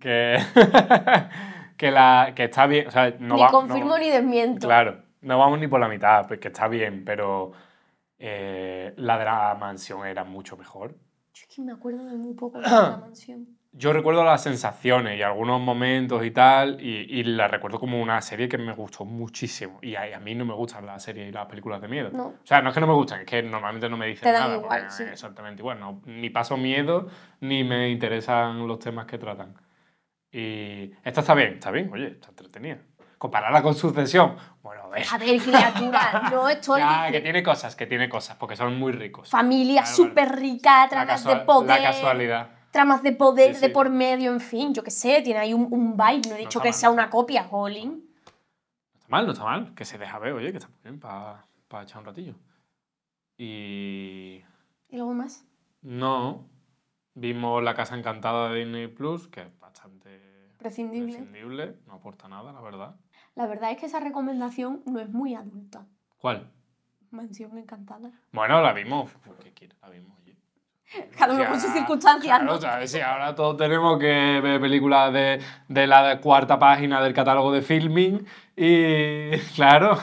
Que, 0.00 0.36
que, 1.76 1.90
la, 1.90 2.32
que 2.34 2.44
está 2.44 2.66
bien. 2.66 2.86
O 2.88 2.90
sea, 2.90 3.10
no 3.18 3.34
ni 3.34 3.40
va- 3.40 3.46
no- 3.46 3.52
confirmo 3.52 3.98
ni 3.98 4.08
desmiento. 4.10 4.66
Claro, 4.66 5.02
no 5.22 5.38
vamos 5.38 5.58
ni 5.58 5.68
por 5.68 5.80
la 5.80 5.88
mitad, 5.88 6.26
porque 6.26 6.48
está 6.48 6.68
bien, 6.68 7.04
pero 7.04 7.52
eh, 8.18 8.92
la 8.96 9.18
de 9.18 9.24
la 9.24 9.54
mansión 9.58 10.06
era 10.06 10.24
mucho 10.24 10.56
mejor. 10.56 10.92
Yo 11.34 11.44
es 11.48 11.54
que 11.54 11.62
me 11.62 11.72
acuerdo 11.72 12.04
de 12.04 12.16
muy 12.16 12.34
poco 12.34 12.58
de 12.58 12.64
la 12.68 12.98
mansión. 12.98 13.55
Yo 13.78 13.92
recuerdo 13.92 14.24
las 14.24 14.42
sensaciones 14.42 15.18
y 15.18 15.22
algunos 15.22 15.60
momentos 15.60 16.24
y 16.24 16.30
tal, 16.30 16.80
y, 16.80 17.20
y 17.20 17.24
la 17.24 17.46
recuerdo 17.46 17.78
como 17.78 18.00
una 18.00 18.22
serie 18.22 18.48
que 18.48 18.56
me 18.56 18.72
gustó 18.72 19.04
muchísimo. 19.04 19.78
Y 19.82 19.94
a, 19.96 20.16
a 20.16 20.18
mí 20.18 20.34
no 20.34 20.46
me 20.46 20.54
gustan 20.54 20.86
las 20.86 21.02
series 21.02 21.28
y 21.28 21.32
las 21.32 21.44
películas 21.46 21.82
de 21.82 21.88
miedo. 21.88 22.08
No. 22.10 22.26
O 22.28 22.34
sea, 22.42 22.62
no 22.62 22.70
es 22.70 22.74
que 22.74 22.80
no 22.80 22.86
me 22.86 22.94
gustan, 22.94 23.20
es 23.20 23.26
que 23.26 23.42
normalmente 23.42 23.88
no 23.90 23.98
me 23.98 24.06
dicen 24.06 24.22
Te 24.24 24.32
dan 24.32 24.44
nada. 24.48 24.56
igual, 24.56 24.90
sí. 24.90 25.02
Exactamente 25.02 25.60
igual. 25.60 25.78
No, 25.78 26.00
ni 26.06 26.30
paso 26.30 26.56
miedo, 26.56 27.08
ni 27.40 27.64
me 27.64 27.90
interesan 27.90 28.66
los 28.66 28.78
temas 28.78 29.04
que 29.04 29.18
tratan. 29.18 29.54
Y 30.32 30.90
esta 31.04 31.20
está 31.20 31.34
bien, 31.34 31.54
está 31.54 31.70
bien, 31.70 31.90
oye, 31.92 32.06
está 32.08 32.28
entretenida. 32.30 32.78
Compararla 33.18 33.62
con 33.62 33.74
Sucesión, 33.74 34.36
bueno, 34.62 34.84
a 34.84 34.88
ver. 34.88 35.04
A 35.10 35.18
ver, 35.18 35.40
criatura, 35.40 36.28
no 36.32 36.48
estoy 36.48 36.80
Ya, 36.80 37.08
que 37.10 37.20
tiene 37.20 37.42
cosas, 37.42 37.74
que 37.76 37.86
tiene 37.86 38.08
cosas, 38.08 38.36
porque 38.36 38.56
son 38.56 38.78
muy 38.78 38.92
ricos. 38.92 39.30
Familia 39.30 39.82
Claro, 39.82 39.96
súper 39.96 40.36
rica, 40.36 40.88
casua- 40.90 41.38
de 41.38 41.44
poder. 41.44 41.80
la 41.80 41.88
casualidad. 41.90 42.48
Tramas 42.76 43.02
de 43.02 43.12
poder 43.12 43.54
Sí, 43.54 43.60
de 43.62 43.66
sí. 43.68 43.72
por 43.72 43.88
medio, 43.90 44.32
en 44.32 44.40
fin, 44.40 44.74
yo 44.74 44.82
qué 44.84 44.90
sé, 44.90 45.22
tiene 45.22 45.40
ahí 45.40 45.54
un, 45.54 45.66
un 45.70 45.96
vibe. 45.96 46.28
No 46.28 46.34
he 46.34 46.38
dicho 46.38 46.58
está 46.58 46.62
que 46.62 46.68
mal, 46.68 46.74
sea 46.74 46.88
no 46.90 46.92
una 46.94 47.10
copia, 47.10 47.44
Jolín. 47.44 47.90
No 48.92 48.98
está 48.98 49.08
mal, 49.08 49.26
no 49.26 49.32
está 49.32 49.44
mal. 49.44 49.74
Que 49.74 49.84
se 49.84 49.96
deja 49.98 50.18
ver, 50.18 50.32
oye, 50.34 50.50
que 50.52 50.58
está 50.58 50.70
bien 50.82 51.00
para 51.00 51.42
echar 51.82 51.98
un 52.00 52.04
ratillo. 52.04 52.34
Y. 53.38 54.42
¿Y 54.88 54.96
luego 54.96 55.14
más? 55.14 55.44
No. 55.82 56.48
Vimos 57.14 57.62
La 57.62 57.74
Casa 57.74 57.96
Encantada 57.96 58.50
de 58.50 58.58
Disney 58.64 58.88
Plus, 58.88 59.26
que 59.28 59.40
es 59.42 59.58
bastante 59.58 60.52
Prescindible. 60.58 61.14
prescindible, 61.14 61.78
no 61.86 61.94
aporta 61.94 62.28
nada, 62.28 62.52
la 62.52 62.60
verdad. 62.60 62.96
La 63.34 63.46
verdad 63.46 63.70
es 63.70 63.78
que 63.78 63.86
esa 63.86 64.00
recomendación 64.00 64.82
no 64.86 65.00
es 65.00 65.08
muy 65.08 65.34
adulta. 65.34 65.86
¿Cuál? 66.18 66.50
Mansión 67.10 67.56
encantada. 67.56 68.10
Bueno, 68.32 68.60
la 68.60 68.72
vimos. 68.74 69.10
¿Qué 69.42 69.52
quieres? 69.52 69.78
La 69.80 69.88
vimos. 69.88 70.16
Cada 71.18 71.34
uno 71.34 71.48
con 71.48 71.60
sus 71.60 71.72
circunstancias, 71.72 72.38
claro, 72.38 72.52
¿no? 72.54 72.60
¿sabes? 72.60 72.90
Sí, 72.92 73.00
ahora 73.00 73.34
todos 73.34 73.56
tenemos 73.56 73.98
que 73.98 74.40
ver 74.42 74.60
películas 74.60 75.12
de, 75.12 75.40
de 75.68 75.86
la 75.86 76.20
cuarta 76.20 76.58
página 76.58 77.02
del 77.02 77.12
catálogo 77.12 77.52
de 77.52 77.62
filming 77.62 78.24
y 78.56 79.30
claro, 79.56 79.98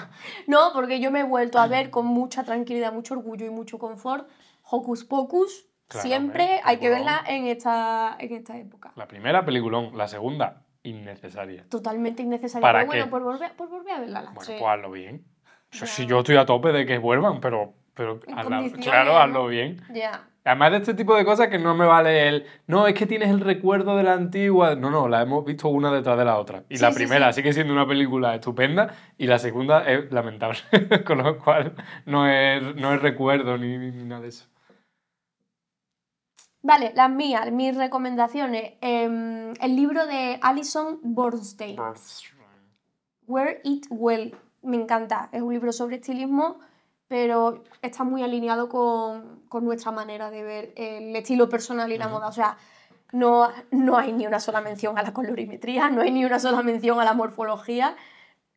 No, 0.47 0.71
porque 0.73 0.99
yo 0.99 1.09
me 1.11 1.21
he 1.21 1.23
vuelto 1.23 1.59
a 1.59 1.67
ver 1.67 1.89
con 1.89 2.05
mucha 2.05 2.43
tranquilidad, 2.43 2.91
mucho 2.93 3.13
orgullo 3.15 3.45
y 3.45 3.49
mucho 3.49 3.77
confort 3.79 4.27
Hocus 4.69 5.03
Pocus. 5.05 5.67
Siempre 5.89 6.59
hay 6.63 6.77
que 6.77 6.89
verla 6.89 7.23
en 7.27 7.45
esta, 7.45 8.15
en 8.19 8.33
esta 8.33 8.57
época. 8.57 8.91
la 8.95 9.07
primera 9.07 9.45
peliculón, 9.45 9.95
la 9.95 10.07
segunda 10.07 10.63
innecesaria. 10.81 11.65
Totalmente 11.69 12.23
innecesaria. 12.23 12.61
¿Para 12.61 12.79
pero 12.79 12.87
bueno, 12.87 13.05
qué? 13.05 13.11
por 13.11 13.21
volver, 13.23 13.55
por 13.55 13.69
volver 13.69 13.93
a 13.93 13.99
verla. 13.99 14.21
las 14.21 14.33
Bueno, 14.33 14.45
tres. 14.47 14.59
pues 14.59 14.73
hazlo 14.73 14.91
bien. 14.91 15.23
Eso 15.71 15.85
sí, 15.85 16.03
Ya. 16.03 16.09
yo 16.09 16.19
estoy 16.19 16.35
a 16.37 16.45
tope 16.45 16.71
de 16.71 16.85
que 16.87 16.97
vuelvan, 16.97 17.39
pero, 17.39 17.73
pero 17.93 18.19
hazla- 18.35 18.71
claro, 18.81 19.17
hazlo 19.19 19.47
bien. 19.47 19.81
Ya. 19.93 20.27
Además 20.45 20.71
de 20.71 20.77
este 20.77 20.93
tipo 20.93 21.15
de 21.15 21.23
cosas 21.23 21.47
que 21.47 21.57
no 21.57 21.73
me 21.73 21.85
vale 21.85 22.27
el. 22.27 22.45
No, 22.67 22.85
es 22.87 22.93
que 22.95 23.05
tienes 23.05 23.29
el 23.29 23.39
recuerdo 23.39 23.95
de 23.95 24.03
la 24.03 24.13
antigua. 24.13 24.75
No, 24.75 24.89
no, 24.89 25.07
la 25.07 25.21
hemos 25.21 25.45
visto 25.45 25.69
una 25.69 25.91
detrás 25.91 26.17
de 26.17 26.25
la 26.25 26.37
otra. 26.37 26.65
Y 26.69 26.75
Sí, 26.77 26.83
la 26.83 26.91
sí, 26.91 26.95
primera 26.95 27.31
sí. 27.31 27.41
sigue 27.41 27.53
siendo 27.53 27.71
una 27.73 27.87
película 27.87 28.35
estupenda 28.35 28.93
y 29.17 29.27
la 29.27 29.39
segunda 29.39 29.89
es 29.89 30.11
lamentable. 30.11 30.59
Con 31.05 31.19
lo 31.19 31.39
cual 31.39 31.73
no 32.05 32.27
es, 32.27 32.75
no 32.75 32.93
es 32.93 33.01
recuerdo 33.01 33.57
ni, 33.57 33.77
ni 33.77 34.03
nada 34.03 34.21
de 34.21 34.27
eso. 34.29 34.45
Vale, 36.61 36.93
las 36.95 37.09
mías, 37.09 37.51
mis 37.51 37.75
recomendaciones. 37.75 38.73
Em, 38.81 39.53
el 39.61 39.75
libro 39.75 40.05
de 40.07 40.39
Alison 40.41 40.99
Bornstein. 41.03 41.77
Wear 43.27 43.59
It 43.63 43.85
Well. 43.89 44.35
Me 44.61 44.77
encanta. 44.77 45.29
Es 45.33 45.41
un 45.41 45.53
libro 45.53 45.73
sobre 45.73 45.97
estilismo, 45.97 46.59
pero 47.09 47.63
está 47.81 48.05
muy 48.05 48.23
alineado 48.23 48.69
con, 48.69 49.42
con 49.53 49.65
nuestra 49.65 49.91
manera 49.91 50.31
de 50.31 50.43
ver 50.43 50.73
el 50.75 51.15
estilo 51.15 51.47
personal 51.47 51.91
y 51.91 51.97
la 51.99 52.07
moda. 52.07 52.27
O 52.27 52.31
sea, 52.31 52.57
no, 53.11 53.49
no 53.69 53.97
hay 53.99 54.11
ni 54.11 54.25
una 54.25 54.39
sola 54.39 54.61
mención 54.61 54.97
a 54.97 55.03
la 55.03 55.13
colorimetría, 55.13 55.91
no 55.91 56.01
hay 56.01 56.09
ni 56.09 56.25
una 56.25 56.39
sola 56.39 56.63
mención 56.63 56.99
a 56.99 57.05
la 57.05 57.13
morfología, 57.13 57.95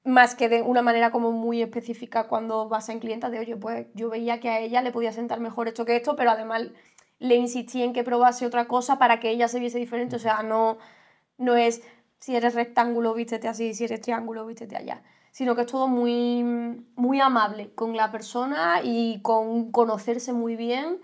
más 0.05 0.35
que 0.35 0.49
de 0.49 0.63
una 0.63 0.81
manera 0.81 1.11
como 1.11 1.33
muy 1.33 1.61
específica 1.61 2.29
cuando 2.29 2.67
vas 2.71 2.89
en 2.89 2.99
clienta 2.99 3.29
de, 3.29 3.41
oye, 3.41 3.57
pues 3.57 3.89
yo 3.93 4.09
veía 4.09 4.41
que 4.41 4.49
a 4.49 4.59
ella 4.61 4.81
le 4.81 4.91
podía 4.91 5.13
sentar 5.13 5.39
mejor 5.39 5.69
esto 5.69 5.85
que 5.85 5.97
esto, 5.97 6.17
pero 6.17 6.31
además 6.31 6.63
le 7.19 7.35
insistí 7.35 7.83
en 7.83 7.93
que 7.93 8.03
probase 8.03 8.47
otra 8.47 8.67
cosa 8.67 8.99
para 8.99 9.21
que 9.21 9.29
ella 9.29 9.49
se 9.49 9.61
viese 9.61 9.79
diferente. 9.79 10.17
O 10.17 10.19
sea, 10.19 10.43
no, 10.43 10.79
no 11.37 11.57
es 11.57 11.83
si 12.21 12.35
eres 12.37 12.55
rectángulo, 12.55 13.13
vístete 13.13 13.49
así, 13.49 13.75
si 13.75 13.85
eres 13.85 14.01
triángulo, 14.01 14.47
vístete 14.47 14.77
allá. 14.77 15.03
Sino 15.37 15.55
que 15.55 15.61
es 15.61 15.67
todo 15.67 15.87
muy, 15.87 16.43
muy 16.95 17.21
amable 17.21 17.75
con 17.75 17.95
la 17.95 18.11
persona 18.11 18.81
y 18.83 19.21
con 19.21 19.71
conocerse 19.71 20.33
muy 20.33 20.57
bien. 20.57 20.99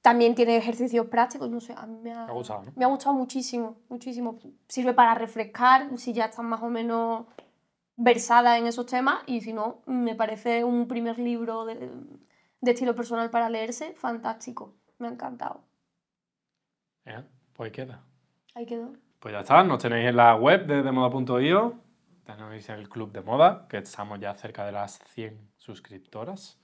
También 0.00 0.36
tiene 0.36 0.56
ejercicios 0.56 1.06
prácticos, 1.08 1.50
no 1.50 1.58
sé, 1.58 1.74
a 1.76 1.84
mí 1.84 1.98
me 2.00 2.12
ha, 2.12 2.24
Me 2.24 2.30
ha 2.30 2.34
gustado, 2.34 2.62
¿no? 2.62 2.72
me 2.76 2.84
ha 2.84 2.86
gustado 2.86 3.16
muchísimo, 3.16 3.78
muchísimo. 3.88 4.38
Sirve 4.68 4.94
para 4.94 5.16
refrescar 5.16 5.88
si 5.98 6.12
ya 6.12 6.26
estás 6.26 6.44
más 6.44 6.62
o 6.62 6.68
menos 6.68 7.26
versada 7.96 8.58
en 8.58 8.68
esos 8.68 8.86
temas 8.86 9.24
y 9.26 9.40
si 9.40 9.52
no, 9.52 9.82
me 9.86 10.14
parece 10.14 10.62
un 10.62 10.86
primer 10.86 11.18
libro 11.18 11.64
de, 11.64 11.90
de 12.60 12.70
estilo 12.70 12.94
personal 12.94 13.28
para 13.30 13.50
leerse 13.50 13.92
fantástico. 13.94 14.72
Me 14.98 15.08
ha 15.08 15.10
encantado. 15.10 15.62
Pues 17.54 17.72
queda. 17.72 18.04
Ahí 18.54 18.66
quedó. 18.66 18.92
Pues 19.18 19.32
ya 19.34 19.40
está, 19.40 19.64
nos 19.64 19.82
tenéis 19.82 20.10
en 20.10 20.16
la 20.16 20.36
web 20.36 20.64
de 20.64 20.84
demoda.io, 20.84 21.74
tenéis 22.24 22.68
en 22.68 22.78
el 22.78 22.88
club 22.88 23.12
de 23.12 23.20
moda, 23.22 23.66
que 23.68 23.78
estamos 23.78 24.18
ya 24.20 24.34
cerca 24.34 24.64
de 24.64 24.72
las 24.72 24.98
100 25.08 25.52
suscriptoras 25.56 26.60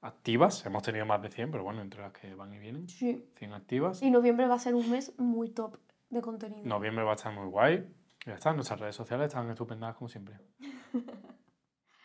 activas. 0.00 0.64
Hemos 0.66 0.82
tenido 0.82 1.04
más 1.06 1.20
de 1.22 1.30
100, 1.30 1.50
pero 1.50 1.64
bueno, 1.64 1.82
entre 1.82 2.00
las 2.02 2.12
que 2.12 2.34
van 2.34 2.52
y 2.54 2.58
vienen, 2.58 2.88
Sí. 2.88 3.28
100 3.36 3.52
activas. 3.54 4.02
Y 4.02 4.10
noviembre 4.10 4.46
va 4.46 4.54
a 4.54 4.58
ser 4.58 4.74
un 4.74 4.90
mes 4.90 5.12
muy 5.18 5.50
top 5.50 5.78
de 6.10 6.20
contenido. 6.22 6.64
Noviembre 6.64 7.04
va 7.04 7.12
a 7.12 7.14
estar 7.16 7.32
muy 7.34 7.48
guay. 7.48 7.86
Ya 8.26 8.34
está, 8.34 8.52
nuestras 8.52 8.80
redes 8.80 8.96
sociales 8.96 9.28
están 9.28 9.48
estupendas 9.50 9.94
como 9.96 10.08
siempre. 10.08 10.38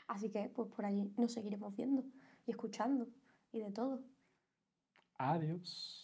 Así 0.08 0.30
que 0.30 0.50
pues 0.54 0.70
por 0.70 0.86
allí 0.86 1.14
nos 1.18 1.34
seguiremos 1.34 1.76
viendo 1.76 2.04
y 2.46 2.52
escuchando 2.52 3.08
y 3.52 3.60
de 3.60 3.72
todo. 3.72 4.02
Adiós. 5.18 6.01